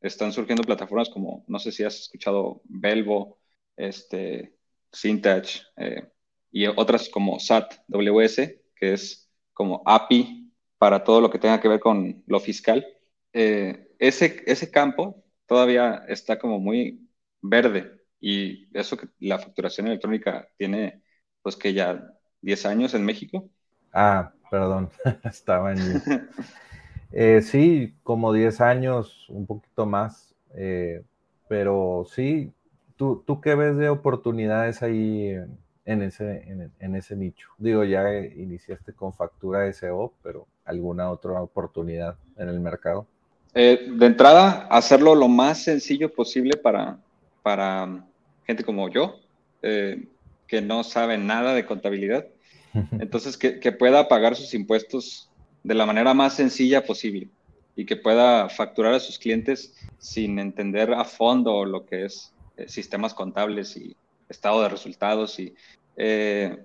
[0.00, 3.38] están surgiendo plataformas como, no sé si has escuchado Belvo,
[3.76, 4.54] este,
[4.92, 6.08] Sintach eh,
[6.50, 11.68] y otras como SAT, WS, que es como API para todo lo que tenga que
[11.68, 12.86] ver con lo fiscal,
[13.32, 17.08] eh, ese, ese campo todavía está como muy
[17.40, 21.02] verde y eso que la facturación electrónica tiene
[21.42, 23.48] pues que ya 10 años en México.
[23.92, 24.90] Ah, perdón,
[25.24, 26.02] estaba en...
[27.10, 31.02] Eh, sí, como 10 años, un poquito más, eh,
[31.48, 32.52] pero sí,
[32.96, 35.34] ¿tú, ¿tú qué ves de oportunidades ahí
[35.86, 37.48] en ese, en, ese nicho?
[37.56, 43.06] Digo, ya iniciaste con factura SEO, pero ¿alguna otra oportunidad en el mercado?
[43.54, 46.98] Eh, de entrada, hacerlo lo más sencillo posible para,
[47.42, 48.04] para
[48.46, 49.16] gente como yo,
[50.48, 52.26] que no sabe nada de contabilidad.
[52.98, 55.30] Entonces, que, que pueda pagar sus impuestos
[55.62, 57.28] de la manera más sencilla posible
[57.76, 62.68] y que pueda facturar a sus clientes sin entender a fondo lo que es eh,
[62.68, 63.94] sistemas contables y
[64.28, 65.38] estado de resultados.
[65.38, 65.54] Y,
[65.96, 66.58] eh,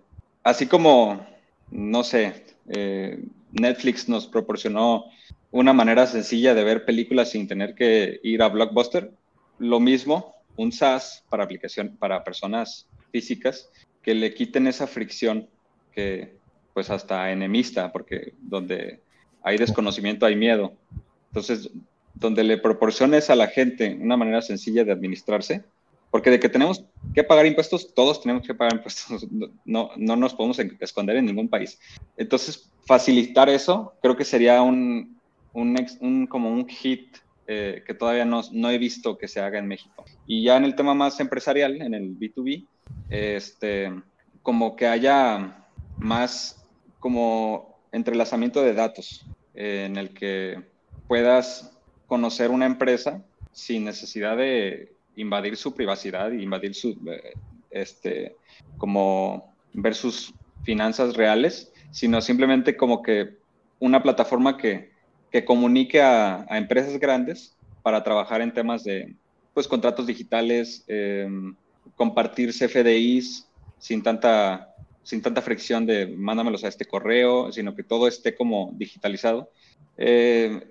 [0.43, 1.23] así como,
[1.69, 5.05] no sé, eh, Netflix nos proporcionó
[5.51, 9.11] una manera sencilla de ver películas sin tener que ir a Blockbuster,
[9.59, 13.69] lo mismo, un SaaS para aplicación para personas físicas
[14.01, 15.47] que le quiten esa fricción
[15.93, 16.35] que,
[16.73, 18.99] pues hasta enemista, porque donde
[19.43, 20.73] hay desconocimiento hay miedo.
[21.29, 21.69] Entonces,
[22.15, 25.63] donde le proporciones a la gente una manera sencilla de administrarse,
[26.11, 29.27] porque de que tenemos que pagar impuestos, todos tenemos que pagar impuestos,
[29.65, 31.79] no, no nos podemos esconder en ningún país.
[32.17, 35.19] Entonces, facilitar eso creo que sería un,
[35.53, 39.67] un, como un hit eh, que todavía no, no, he visto que se haga en
[39.67, 40.05] México.
[40.25, 42.65] Y ya en el tema más empresarial, en el B2B,
[43.09, 43.93] este,
[44.41, 45.65] como que haya
[45.97, 46.65] más
[46.99, 50.61] como entrelazamiento de datos eh, en el que
[51.07, 57.33] puedas conocer una empresa sin necesidad de invadir su privacidad y invadir su, eh,
[57.69, 58.35] este,
[58.77, 63.37] como ver sus finanzas reales, sino simplemente como que
[63.79, 64.91] una plataforma que,
[65.31, 69.15] que comunique a, empresas grandes para trabajar en temas de,
[69.53, 71.55] pues, contratos digitales, em,
[71.95, 73.47] compartir CFDIs
[73.79, 74.69] sin tanta
[75.03, 79.51] sin tanta fricción de mándamelos a este correo, sino que todo esté como digitalizado.
[79.97, 80.65] Eh,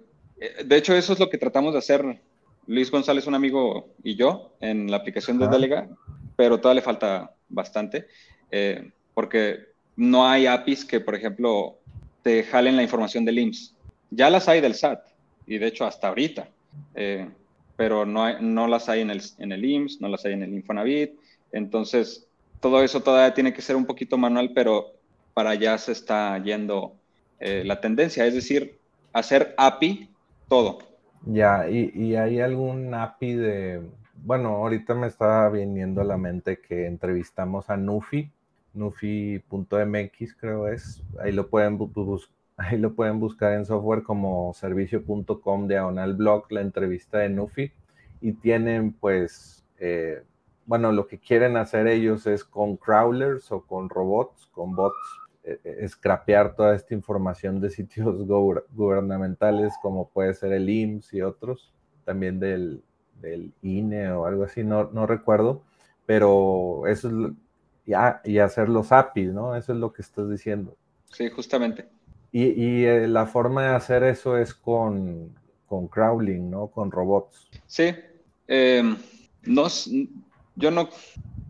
[0.64, 2.20] de hecho, eso es lo que tratamos de hacer
[2.66, 5.88] Luis González, un amigo, y yo en la aplicación de Delega,
[6.36, 8.06] pero todavía le falta bastante,
[8.50, 11.78] eh, porque no hay APIs que, por ejemplo,
[12.22, 13.74] te jalen la información del IMSS.
[14.10, 15.00] Ya las hay del SAT,
[15.46, 16.48] y de hecho hasta ahorita,
[16.94, 17.28] eh,
[17.76, 20.42] pero no, hay, no las hay en el, en el IMSS, no las hay en
[20.42, 21.12] el Infonavit.
[21.52, 22.26] Entonces,
[22.60, 24.92] todo eso todavía tiene que ser un poquito manual, pero
[25.34, 26.94] para allá se está yendo
[27.40, 28.78] eh, la tendencia, es decir,
[29.12, 30.08] hacer API
[30.48, 30.78] todo.
[31.26, 33.82] Ya, y, hay algún API de,
[34.24, 38.30] bueno, ahorita me está viniendo a la mente que entrevistamos a Nufi,
[38.74, 41.78] nufi.mx creo es, ahí lo pueden
[42.56, 47.72] ahí lo pueden buscar en software como servicio.com diagonal blog, la entrevista de Nufi,
[48.20, 50.22] y tienen pues eh,
[50.66, 54.96] bueno, lo que quieren hacer ellos es con crawlers o con robots, con bots,
[55.44, 58.26] eh, eh, scrapear toda esta información de sitios
[58.72, 62.82] gubernamentales como puede ser el IMSS y otros, también del,
[63.62, 65.62] INE o algo así, no, recuerdo,
[66.06, 67.32] pero eso es,
[67.86, 69.54] ya, y hacer los APIs, ¿no?
[69.54, 70.76] Eso es lo que estás diciendo.
[71.06, 71.88] Sí, justamente.
[72.34, 75.34] Y, eh, la forma de hacer eso es con,
[75.66, 76.68] con crawling, ¿no?
[76.68, 77.48] Con robots.
[77.66, 77.94] Sí.
[78.48, 78.96] Eh,
[80.56, 80.88] yo no,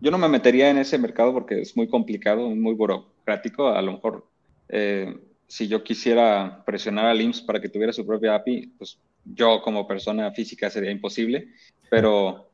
[0.00, 3.68] yo no me metería en ese mercado porque es muy complicado, muy burocrático.
[3.68, 4.26] A lo mejor,
[4.68, 5.16] eh,
[5.46, 9.86] si yo quisiera presionar al IMSS para que tuviera su propia API, pues yo como
[9.86, 11.48] persona física sería imposible.
[11.90, 12.50] Pero,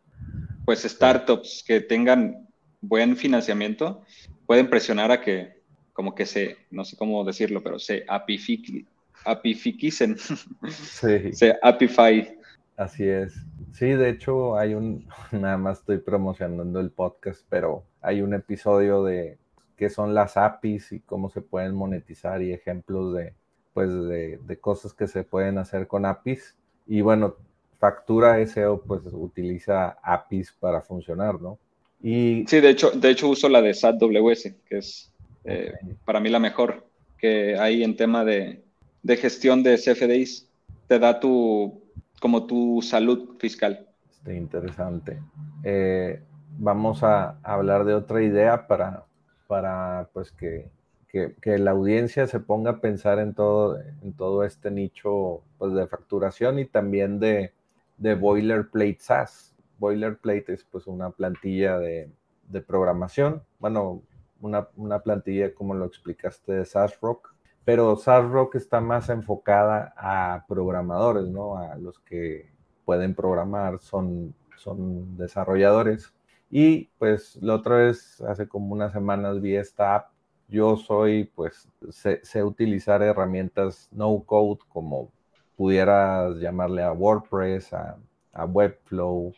[0.65, 2.47] pues, startups que tengan
[2.81, 4.03] buen financiamiento
[4.47, 5.58] pueden presionar a que,
[5.99, 10.17] como que se, no sé cómo decirlo, pero se apificicen,
[11.33, 12.39] se apify.
[12.77, 13.35] Así es.
[13.73, 19.03] Sí, de hecho hay un, nada más estoy promocionando el podcast, pero hay un episodio
[19.03, 19.39] de
[19.77, 23.35] qué son las APIs y cómo se pueden monetizar y ejemplos de,
[23.75, 26.57] pues, de, cosas que se pueden hacer con APIs.
[26.87, 27.35] Y bueno,
[27.81, 31.59] Factura SEO pues utiliza APIs para funcionar, ¿no?
[32.01, 32.45] Y...
[32.47, 35.13] Sí, de hecho, de hecho uso la de SATWS, que es
[35.49, 35.73] eh,
[36.05, 36.87] para mí la mejor
[37.19, 38.63] que hay en tema de,
[39.03, 40.49] de gestión de CFDIs.
[40.87, 41.83] Te da tu
[42.21, 43.87] como tu salud fiscal.
[44.11, 45.21] Está interesante.
[45.63, 46.21] Eh,
[46.59, 49.05] vamos a hablar de otra idea para,
[49.47, 50.69] para pues que,
[51.09, 55.87] que, la audiencia se ponga a pensar en todo, en todo este nicho pues, de
[55.87, 57.53] facturación y también de,
[57.97, 59.55] de boilerplate SaaS.
[59.79, 62.11] Boilerplate es pues una plantilla de,
[62.49, 64.03] de programación, bueno,
[64.41, 67.35] una, una, plantilla como lo explicaste de SaaS Rock,
[67.65, 71.59] pero SaaS Rock está más enfocada a programadores, ¿no?
[71.59, 72.51] A los que
[72.85, 76.13] pueden programar, son, son desarrolladores.
[76.51, 80.13] Y pues la otra vez, hace como unas semanas, vi esta app
[80.49, 85.13] yo soy, pues, sé, utilizar herramientas no code como
[85.57, 87.99] pudieras llamarle a WordPress, a,
[88.47, 89.35] Webflow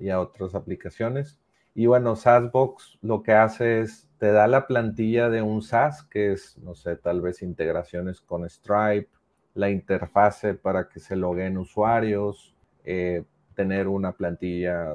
[0.00, 1.39] y a otras aplicaciones.
[1.74, 6.32] Y bueno, SaaSbox lo que hace es, te da la plantilla de un SaaS, que
[6.32, 9.08] es, no sé, tal vez integraciones con Stripe,
[9.54, 12.54] la interfase para que se loguen usuarios,
[12.84, 14.92] eh, tener una plantilla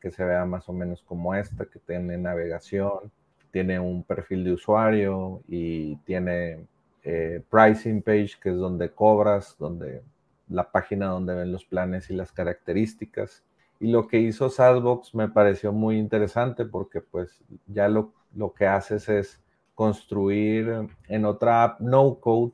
[0.00, 3.10] que se vea más o menos como esta, que tiene navegación,
[3.50, 6.66] tiene un perfil de usuario y tiene
[7.04, 10.02] eh, pricing page, que es donde cobras, donde
[10.48, 13.42] la página donde ven los planes y las características.
[13.80, 18.66] Y lo que hizo Sandbox me pareció muy interesante porque pues ya lo, lo que
[18.66, 19.40] haces es
[19.74, 22.52] construir en otra app no code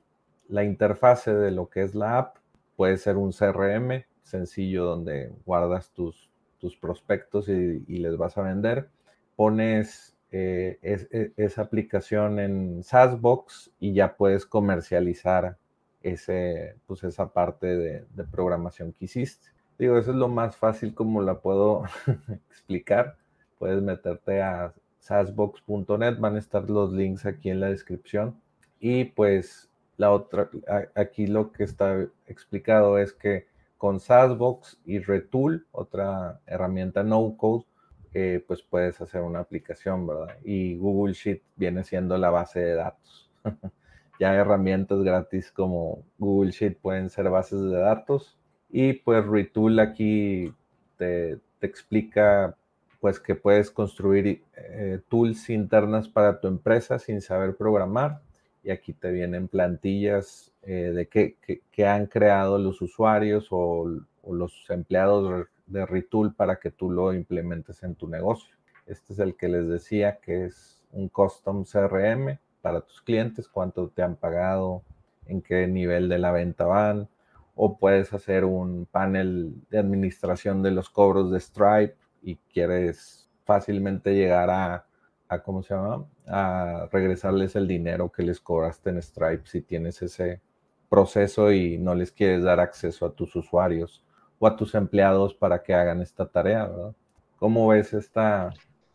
[0.48, 2.36] la interfase de lo que es la app.
[2.76, 8.88] Puede ser un CRM sencillo donde guardas tus, tus prospectos y, les vas a vender.
[9.36, 15.56] Pones eh, e, esa aplicación en SaaSbox y ya puedes comercializar
[16.02, 19.53] ese, pues esa parte de, de programación que hiciste.
[19.78, 21.82] Digo, eso es lo más fácil como la puedo
[22.50, 23.16] explicar.
[23.58, 28.40] Puedes meterte a saasbox.net, van a estar los links aquí en la descripción.
[28.78, 30.48] Y pues la otra,
[30.94, 33.46] aquí lo que está explicado es que
[33.78, 37.64] con Saasbox y Retool, otra herramienta no code,
[38.14, 40.36] eh, pues puedes hacer una aplicación, ¿verdad?
[40.44, 43.30] Y Google Sheet viene siendo la base de datos.
[44.20, 48.38] ya herramientas gratis como Google Sheet pueden ser bases de datos
[48.76, 50.52] y pues Retool aquí
[50.98, 52.56] te, explica
[53.00, 58.20] pues que puedes construir eh, tools internas para tu empresa sin saber programar.
[58.64, 63.86] Y aquí te vienen plantillas eh, de qué, han creado los usuarios o,
[64.28, 68.56] los empleados de Retool para que tú lo implementes en tu negocio.
[68.88, 73.86] Este es el que les decía que es un custom CRM para tus clientes, cuánto
[73.86, 74.82] te han pagado,
[75.26, 77.08] en qué nivel de la venta van,
[77.54, 84.14] o puedes hacer un panel de administración de los cobros de Stripe y quieres fácilmente
[84.14, 84.86] llegar a,
[85.44, 86.06] ¿cómo se llama?
[86.26, 90.40] A regresarles el dinero que les cobraste en Stripe si tienes ese
[90.88, 94.04] proceso y no les quieres dar acceso a tus usuarios
[94.38, 96.94] o a tus empleados para que hagan esta tarea, ¿verdad?
[97.36, 98.52] ¿Cómo ves esta,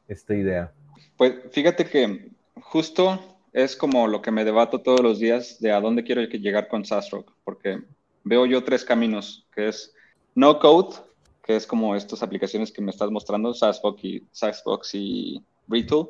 [0.07, 0.71] esta idea?
[1.17, 2.31] Pues fíjate que
[2.61, 3.19] justo
[3.53, 6.85] es como lo que me debato todos los días de a dónde quiero llegar con
[6.85, 7.81] SaaSrock, porque
[8.29, 9.93] veo yo tres caminos, que es
[10.35, 10.95] no code,
[11.43, 16.09] que es como estas aplicaciones que me estás mostrando, SaaSbox y, SaaSbox y Retool,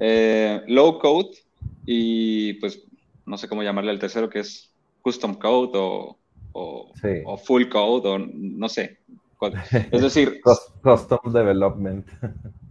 [0.00, 1.30] eh, low code
[1.86, 2.82] y pues
[3.24, 6.18] no sé cómo llamarle al tercero, que es custom code o,
[6.52, 8.98] o, full code o no sé.
[9.92, 10.40] Es decir...
[10.82, 12.06] custom development.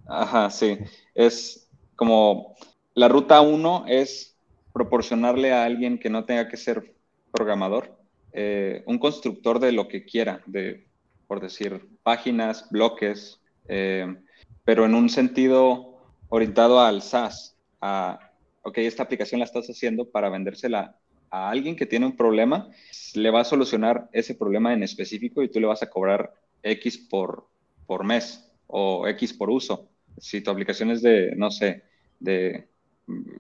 [0.08, 0.78] Ajá, sí.
[1.16, 2.56] Es como
[2.95, 4.38] la ruta uno es
[4.74, 6.93] proporcionarle a alguien que no tenga que ser
[7.32, 7.99] programador
[8.34, 10.88] eh, un constructor de lo que quiera, de,
[11.28, 14.08] por decir, páginas, bloques, eh,
[14.64, 15.98] pero en un sentido
[16.30, 18.20] orientado al SaaS, a,
[18.64, 20.96] ok, esta aplicación la estás haciendo para vendérsela
[21.32, 22.70] a alguien que tiene un problema,
[23.14, 26.98] le va a solucionar ese problema en específico y tú le vas a cobrar X
[26.98, 27.48] por,
[27.86, 29.90] por mes o X por uso.
[30.18, 31.84] Si tu aplicación es de, no sé,
[32.20, 32.68] de,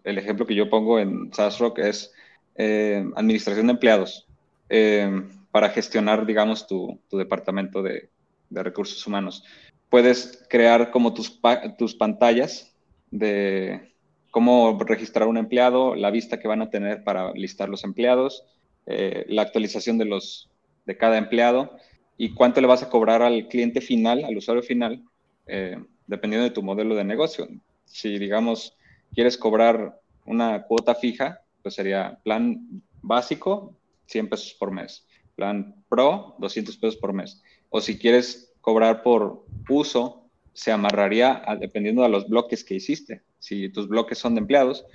[0.03, 2.13] el ejemplo que yo pongo en SaaSrock es
[2.55, 4.28] eh, administración de empleados.
[4.69, 8.09] Eh, para gestionar, digamos, tu, departamento de,
[8.51, 9.43] recursos humanos.
[9.89, 11.39] Puedes crear como tus,
[11.77, 12.75] tus pantallas
[13.11, 13.93] de
[14.31, 18.43] cómo registrar un empleado, la vista que van a tener para listar los empleados,
[18.85, 20.49] eh, la actualización de, los,
[20.85, 21.77] de cada empleado
[22.17, 25.03] y cuánto le vas a cobrar al cliente final, al usuario final,
[25.47, 27.47] eh, dependiendo de tu modelo de negocio.
[27.85, 28.75] Si, digamos,
[29.13, 33.78] quieres cobrar una cuota fija, pues sería plan básico,
[34.09, 35.05] 100 pesos por mes.
[35.35, 37.41] Plan Pro, 200 pesos por mes.
[37.69, 43.21] O si quieres cobrar por uso, se amarraría dependiendo de los bloques que hiciste.
[43.39, 44.85] Si tus bloques son de empleados,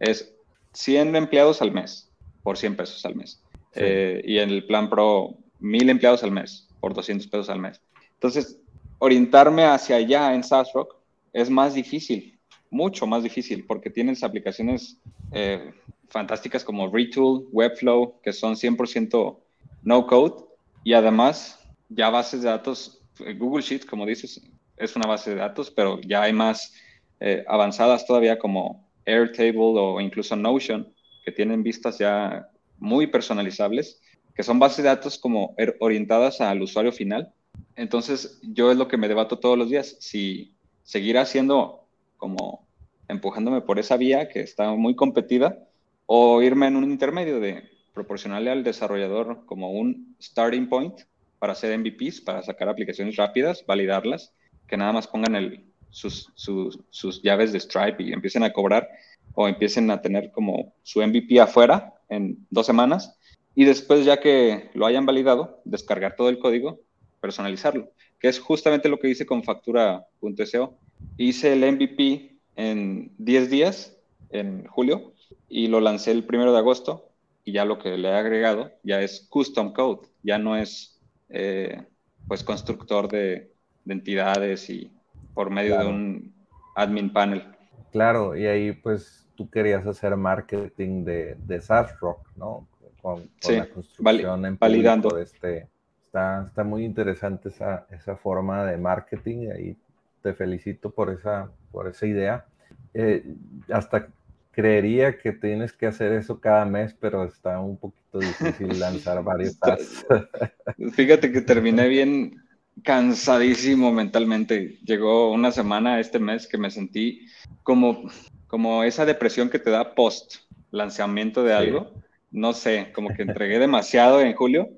[0.00, 0.34] es
[0.72, 2.10] 100 empleados al mes
[2.42, 3.42] por 100 pesos al mes.
[3.74, 7.80] Eh, y en el plan Pro, 1000 empleados al mes por 200 pesos al mes.
[8.14, 8.58] Entonces,
[8.98, 10.96] orientarme hacia allá en SaaSrock
[11.32, 12.38] es más difícil,
[12.70, 14.98] mucho más difícil, porque tienes aplicaciones
[15.32, 15.72] eh,
[16.14, 19.36] fantásticas como Retool, Webflow, que son 100%
[19.82, 20.44] no code,
[20.84, 21.58] y además
[21.88, 24.40] ya bases de datos, eh, Google Sheets, como dices,
[24.76, 26.72] es una base de datos, pero ya hay más
[27.18, 30.94] eh, avanzadas todavía como Airtable o incluso Notion,
[31.24, 32.46] que tienen vistas ya
[32.78, 34.00] muy personalizables,
[34.36, 37.32] que son bases de datos como er, orientadas al usuario final.
[37.74, 40.54] Entonces, yo es lo que me debato todos los días, si
[40.84, 41.88] seguir haciendo
[42.18, 42.68] como
[43.08, 45.58] empujándome por esa vía que está muy competida,
[46.06, 51.00] o irme en un intermedio de proporcionarle al desarrollador como un starting point
[51.38, 54.34] para hacer MVPs, para sacar aplicaciones rápidas, validarlas,
[54.66, 58.88] que nada más pongan el, sus, sus, llaves de Stripe y empiecen a cobrar
[59.34, 63.16] o empiecen a tener como su MVP afuera en dos semanas
[63.54, 66.80] y después ya que lo hayan validado, descargar todo el código,
[67.20, 70.76] personalizarlo, que es justamente lo que hice con factura.so.
[71.16, 73.96] Hice el MVP en 10 días,
[74.30, 75.13] en julio,
[75.48, 77.10] y lo lancé el primero de agosto
[77.44, 81.82] y ya lo que le he agregado ya es custom code, ya no es eh,
[82.26, 83.52] pues constructor de,
[83.86, 84.90] entidades y
[85.34, 86.34] por medio de un
[86.74, 87.44] admin panel.
[87.92, 92.66] Claro, y ahí pues tú querías hacer marketing de, de SaaS Rock, ¿no?
[93.02, 95.18] Con, la construcción en validando.
[95.18, 95.68] este.
[96.06, 99.76] Está, está muy interesante esa, esa forma de marketing y ahí
[100.22, 102.46] te felicito por esa, por esa idea.
[102.94, 103.34] Eh,
[103.70, 104.08] hasta
[104.54, 109.58] creería que tienes que hacer eso cada mes, pero está un poquito difícil lanzar varios
[109.60, 110.06] tasks.
[110.94, 112.42] Fíjate que terminé bien
[112.82, 114.78] cansadísimo mentalmente.
[114.84, 117.26] Llegó una semana este mes que me sentí
[117.62, 118.10] como,
[118.46, 120.36] como esa depresión que te da post
[120.70, 121.92] lanzamiento de algo.
[122.30, 124.68] No sé, como que entregué demasiado en julio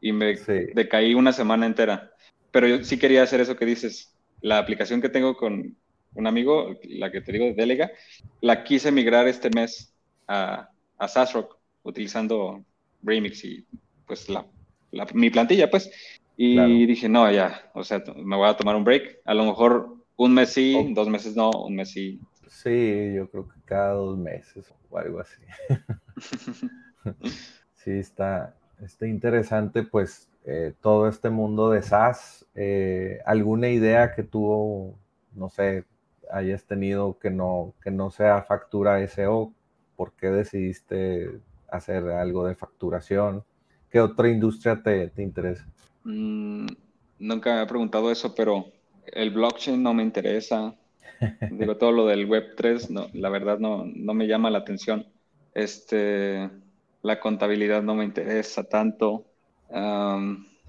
[0.00, 0.34] y me
[0.74, 2.12] decaí una semana entera.
[2.50, 4.12] Pero yo sí quería hacer eso que dices.
[4.42, 5.76] La aplicación que tengo con,
[6.16, 7.90] un amigo, la que te digo de Delega,
[8.40, 9.94] la quise migrar este mes
[10.26, 12.64] a, a SaaSrock utilizando
[13.02, 13.64] Remix y
[14.06, 14.46] pues la,
[15.14, 15.90] mi plantilla, pues.
[16.38, 19.20] Y dije, no, ya, o sea, me voy a tomar un break.
[19.24, 20.86] A lo mejor un mes sí, oh.
[20.94, 22.20] dos meses no, un mes sí.
[22.48, 25.40] Sí, yo creo que cada dos meses o algo así.
[27.74, 32.46] sí, está, está interesante, pues, eh, todo este mundo de SaaS.
[32.54, 34.98] Eh, ¿Alguna idea que tuvo,
[35.34, 35.84] no sé,
[36.30, 39.52] hayas tenido que no, que no sea factura SEO?
[39.96, 43.44] ¿Por qué decidiste hacer algo de facturación?
[43.90, 45.66] ¿Qué otra industria te, te interesa?
[46.04, 46.66] Mm,
[47.18, 48.66] nunca me he preguntado eso, pero
[49.06, 50.74] el blockchain no me interesa.
[51.50, 55.06] Digo, todo lo del Web3, no, la verdad no, no me llama la atención.
[55.54, 56.50] Este,
[57.02, 59.24] la contabilidad no me interesa tanto.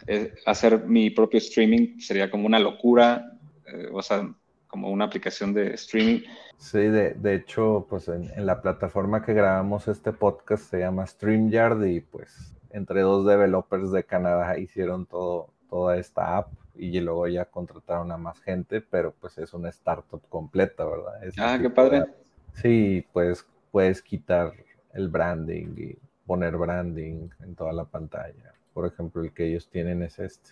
[0.05, 3.37] Eh, hacer mi propio streaming sería como una locura.
[3.65, 4.33] Eh, o sea,
[4.67, 6.21] como una aplicación de streaming.
[6.57, 11.05] Sí, de, de hecho, pues en, en, la plataforma que grabamos este podcast se llama
[11.05, 17.27] StreamYard y pues entre dos developers de Canadá hicieron todo, toda esta app y luego
[17.27, 21.13] ya contrataron a más gente, pero pues es una startup completa, ¿verdad?
[21.37, 22.05] ah, qué padre.
[22.53, 24.53] sí, pues puedes quitar
[24.93, 28.53] el branding y poner branding en toda la pantalla.
[28.73, 30.51] Por ejemplo, el que ellos tienen es este.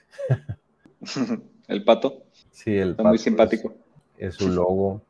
[1.67, 2.23] el pato.
[2.51, 3.84] Sí, el Está muy simpático es
[4.31, 5.01] su logo.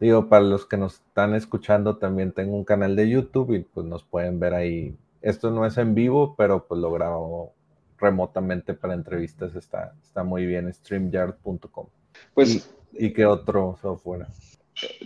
[0.00, 3.86] Digo, para los que nos están escuchando, también tengo un canal de YouTube y pues
[3.86, 4.94] nos pueden ver ahí.
[5.22, 7.54] Esto no es en vivo, pero pues lo grabo
[7.98, 9.54] remotamente para entrevistas.
[9.54, 11.86] Está, está muy bien, streamyard.com.
[12.34, 14.26] Pues, ¿Y, qué otro software?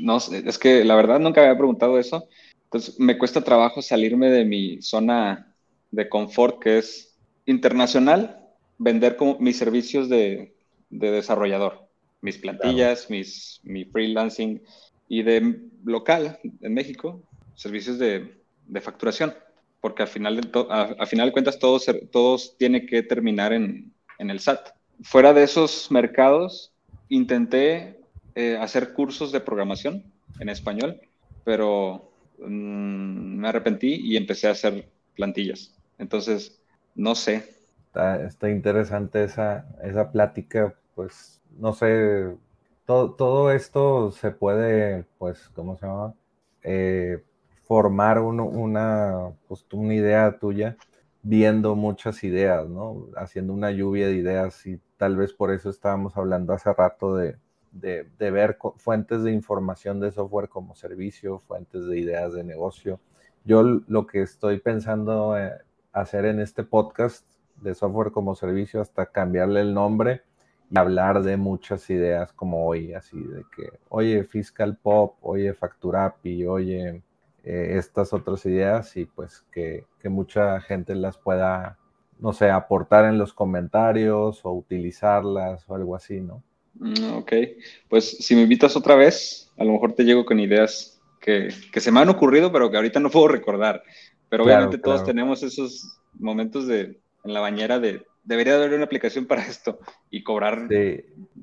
[0.00, 2.26] No, es que la verdad nunca había preguntado eso.
[2.64, 5.54] Entonces me cuesta trabajo salirme de mi zona
[5.90, 8.48] de confort, que es internacional,
[8.78, 10.54] vender como mis servicios de,
[10.90, 11.87] de desarrollador
[12.20, 14.62] mis plantillas, mis, mi freelancing
[15.08, 17.22] y de local en México,
[17.54, 19.34] servicios de, de facturación,
[19.80, 24.30] porque al final de, a, final de cuentas todos, todos tiene que terminar en, en,
[24.30, 24.70] el SAT.
[25.02, 26.72] Fuera de esos mercados,
[27.08, 28.00] intenté
[28.34, 30.04] eh, hacer cursos de programación
[30.40, 31.00] en español,
[31.44, 35.74] pero mm, me arrepentí y empecé a hacer plantillas.
[35.98, 36.60] Entonces,
[36.94, 37.54] no sé.
[37.86, 42.36] Está, está interesante esa, esa plática, pues no sé,
[42.84, 46.12] todo, todo, esto se puede, pues, ¿cómo se llama?
[46.64, 47.22] Eh,
[47.62, 50.76] formar una, pues, una idea tuya
[51.22, 53.06] viendo muchas ideas, ¿no?
[53.16, 57.36] Haciendo una lluvia de ideas y tal vez por eso estábamos hablando hace rato de,
[57.70, 62.98] de, ver fuentes de información de software como servicio, fuentes de ideas de negocio.
[63.44, 65.52] Yo lo que estoy pensando eh,
[65.92, 67.24] hacer en este podcast
[67.62, 70.22] de software como servicio, hasta cambiarle el nombre,
[70.70, 76.46] y hablar de muchas ideas como hoy, así de que, oye, Fiscal Pop, oye, Facturapi,
[76.46, 77.02] oye,
[77.44, 81.78] eh, estas otras ideas y pues que, que, mucha gente las pueda,
[82.18, 86.42] no sé, aportar en los comentarios o utilizarlas o algo así, ¿no?
[86.74, 87.32] Mm, ok,
[87.88, 91.80] pues si me invitas otra vez, a lo mejor te llego con ideas que, que
[91.80, 93.82] se me han ocurrido, pero que ahorita no puedo recordar.
[94.28, 99.26] Pero obviamente todos tenemos esos momentos de, en la bañera de debería haber una aplicación
[99.26, 99.78] para esto
[100.10, 100.68] y cobrar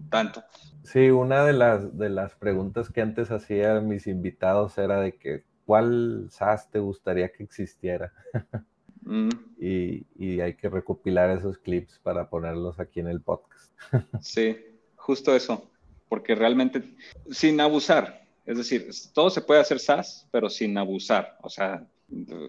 [0.09, 0.43] tanto.
[0.83, 5.43] Sí, una de las, de las preguntas que antes hacía mis invitados era de que,
[5.65, 8.13] ¿cuál SaaS te gustaría que existiera?
[9.07, 9.29] Mm.
[9.59, 13.71] y, y, hay que recopilar esos clips para ponerlos aquí en el podcast.
[14.19, 14.57] sí,
[14.95, 15.69] justo eso,
[16.09, 16.81] porque realmente
[17.29, 21.37] sin abusar, es decir, todo se puede hacer SaaS, pero sin abusar.
[21.43, 21.85] O sea,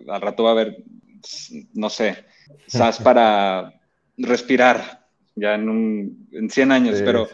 [0.09, 0.83] al rato va a haber,
[1.75, 2.25] no sé,
[2.69, 3.79] SaaS para
[4.17, 7.29] respirar ya en, un, en 100 años, pero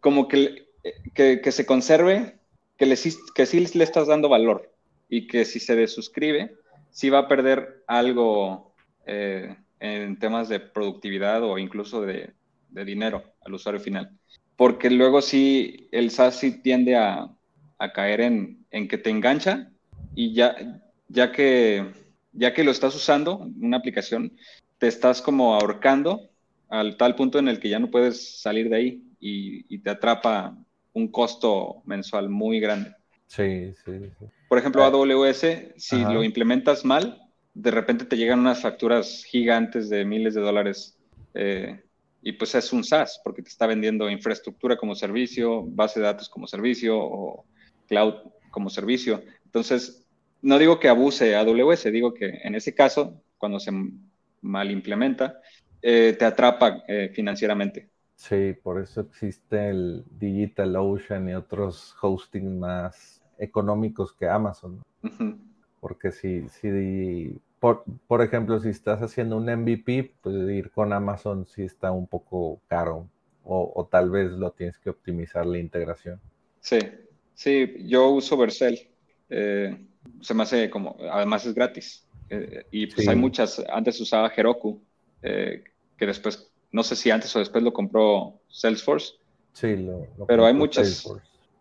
[0.00, 0.66] como que,
[1.14, 2.38] que, se conserve,
[2.76, 2.96] que, le,
[3.34, 4.70] que sí le estás dando valor
[5.08, 6.54] y que si se desuscribe,
[6.90, 8.74] sí va a perder algo
[9.06, 12.30] eh, en temas de productividad o incluso de,
[12.68, 14.10] de, dinero al usuario final.
[14.56, 17.28] Porque luego sí, el SaaS sí tiende a,
[17.78, 19.70] a caer en, en, que te engancha
[20.14, 21.92] y ya, ya, que,
[22.32, 24.36] ya que lo estás usando, una aplicación,
[24.82, 26.28] te estás como ahorcando
[26.68, 30.58] al tal punto en el que ya no puedes salir de ahí y, te atrapa
[30.92, 32.92] un costo mensual muy grande.
[33.28, 34.24] Sí, sí, sí.
[34.48, 37.22] Por ejemplo, AWS, si lo implementas mal,
[37.54, 40.98] de repente te llegan unas facturas gigantes de miles de dólares
[41.34, 41.80] eh,
[42.20, 46.28] y pues es un SaaS porque te está vendiendo infraestructura como servicio, base de datos
[46.28, 47.46] como servicio o
[47.86, 48.14] cloud
[48.50, 49.22] como servicio.
[49.44, 50.08] Entonces,
[50.40, 53.70] no digo que abuse AWS, digo que en ese caso, cuando se
[54.42, 55.40] mal implementa,
[55.80, 57.88] eh, te atrapa eh, financieramente.
[58.14, 64.80] Sí, por eso existe el DigitalOcean y otros hosting más económicos que Amazon.
[65.80, 71.46] Porque si, si por, por, ejemplo, si estás haciendo un MVP, pues ir con Amazon
[71.46, 73.08] sí está un poco caro.
[73.44, 76.20] O, o, tal vez lo tienes que optimizar la integración.
[76.60, 76.78] Sí,
[77.34, 78.88] sí, yo uso Vercel.
[79.28, 79.76] Eh,
[80.20, 82.06] se me hace como, además es gratis.
[82.70, 84.82] Y pues hay muchas, antes usaba Heroku,
[85.20, 89.14] que después, no sé si antes o después lo compró Salesforce.
[89.52, 91.06] Sí, lo, pero hay muchas.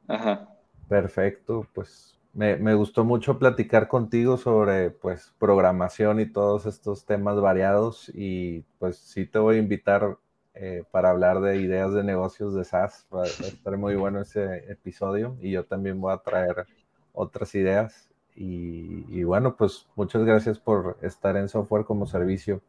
[0.07, 0.49] Ajá.
[0.87, 7.39] Perfecto, pues me, me, gustó mucho platicar contigo sobre pues programación y todos estos temas
[7.39, 10.17] variados y pues sí te voy a invitar
[10.53, 13.07] eh, para hablar de ideas de negocios de SaaS.
[13.13, 16.65] Va a estar muy bueno ese episodio y yo también voy a traer
[17.13, 18.09] otras ideas.
[18.35, 22.61] Y, y bueno, pues muchas gracias por estar en software como servicio.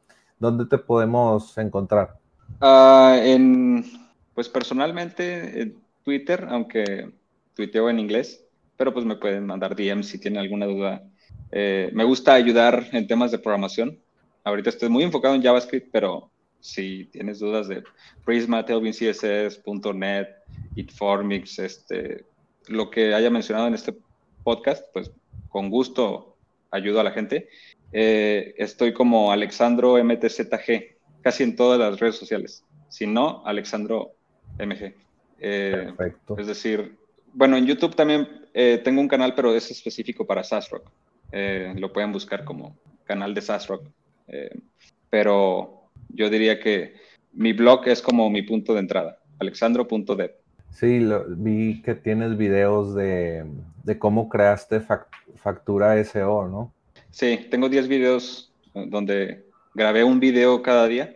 [0.43, 2.19] ¿dónde te podemos encontrar?
[2.61, 3.85] Ah, en,
[4.35, 7.13] pues personalmente en Twitter, aunque
[7.55, 8.45] tuiteo en inglés,
[8.77, 11.05] pero pues me pueden mandar DM si tienen alguna duda.
[11.53, 14.01] Eh, me gusta ayudar en temas de programación.
[14.43, 17.85] Ahorita estoy muy enfocado en JavaScript, pero si tienes dudas de
[18.25, 19.63] Prisma, Tailwind CSS,
[19.95, 20.29] .NET,
[20.75, 22.25] Itformix, este,
[22.67, 23.95] lo que haya mencionado en este
[24.43, 25.13] podcast, pues
[25.53, 26.37] con gusto
[26.71, 27.49] ayudo a la gente.
[27.93, 32.65] Eh, estoy como Alexandro MTZG, casi en todas las redes sociales.
[32.89, 34.13] Si no, Alexandro
[34.59, 34.95] MG.
[35.39, 36.39] Eh, Perfecto.
[36.39, 36.97] Es decir,
[37.35, 40.91] bueno, en YouTube también eh, tengo un canal, pero es específico para SaaSrock.
[41.77, 43.87] lo pueden buscar como canal de SaaSrock.
[45.11, 46.95] pero yo diría que
[47.33, 50.42] mi blog es como mi punto de entrada, alexandro.dev.
[50.73, 53.47] Sí, vi que tienes videos de,
[53.99, 54.81] cómo creaste
[55.37, 56.73] factura SEO, ¿no?
[57.11, 59.45] Sí, tengo 10 videos eh, donde
[59.75, 61.15] grabé un video cada día.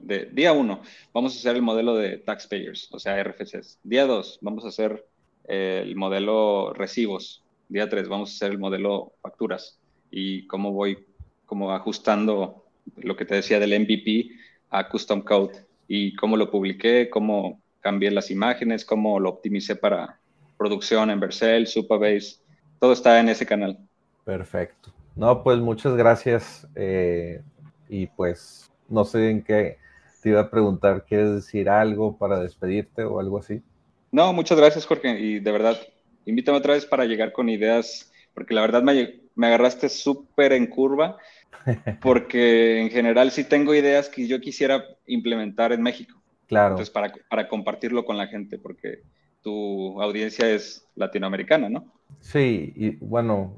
[0.00, 0.82] De, día 1,
[1.14, 3.78] vamos a hacer el modelo de taxpayers, o sea, RFCs.
[3.84, 5.06] Día 2, vamos a hacer
[5.46, 7.44] eh, el modelo recibos.
[7.68, 9.78] Día 3, vamos a hacer el modelo facturas.
[10.10, 11.06] Y cómo voy
[11.46, 12.64] como ajustando
[12.96, 14.30] lo que te decía del MVP
[14.70, 15.64] a custom code.
[15.86, 20.18] Y cómo lo publiqué, cómo cambié las imágenes, cómo lo optimicé para
[20.58, 22.40] producción en Vercel, Supabase.
[22.80, 23.78] Todo está en ese canal.
[24.24, 24.92] Perfecto.
[25.14, 26.66] No, pues muchas gracias.
[26.74, 27.42] Eh,
[27.88, 29.78] y pues no sé en qué
[30.20, 33.62] te iba a preguntar, ¿quieres decir algo para despedirte o algo así?
[34.10, 35.16] No, muchas gracias, Jorge.
[35.20, 35.78] Y de verdad,
[36.24, 40.66] invítame otra vez para llegar con ideas, porque la verdad me, me agarraste súper en
[40.66, 41.18] curva,
[42.02, 46.20] porque en general sí tengo ideas que yo quisiera implementar en México.
[46.46, 46.74] Claro.
[46.74, 49.02] Entonces, para, para compartirlo con la gente, porque
[49.46, 51.86] tu audiencia es latinoamericana, ¿no?
[52.18, 53.54] Sí, y bueno,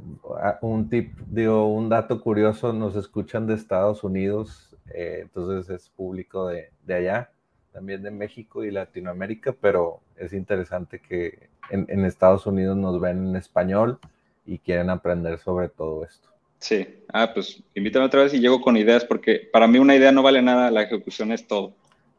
[0.60, 6.48] un tip, digo, un dato curioso, nos escuchan de Estados Unidos, eh, entonces es público
[6.48, 7.30] de, allá,
[7.72, 13.36] también de México y Latinoamérica, pero es interesante que en, Estados Unidos nos ven en
[13.36, 13.98] español
[14.44, 16.28] y quieren aprender sobre todo esto.
[16.58, 20.12] Sí, ah, pues invítame otra vez y llego con ideas, porque para mí una idea
[20.12, 21.72] no vale nada, la ejecución es todo.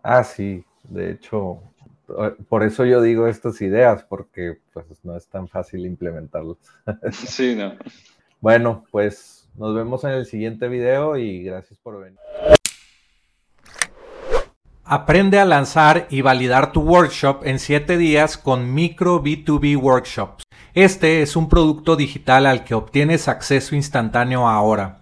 [0.04, 1.62] Ah, sí, de hecho,
[2.48, 6.58] por eso yo digo estas ideas, porque pues no es tan fácil implementarlas.
[7.12, 7.74] Sí, no.
[8.42, 12.20] Bueno, pues nos vemos en el siguiente video y gracias por venir.
[14.92, 20.44] Aprende a lanzar y validar tu workshop en 7 días con Micro B2B Workshops.
[20.74, 25.02] Este es un producto digital al que obtienes acceso instantáneo ahora.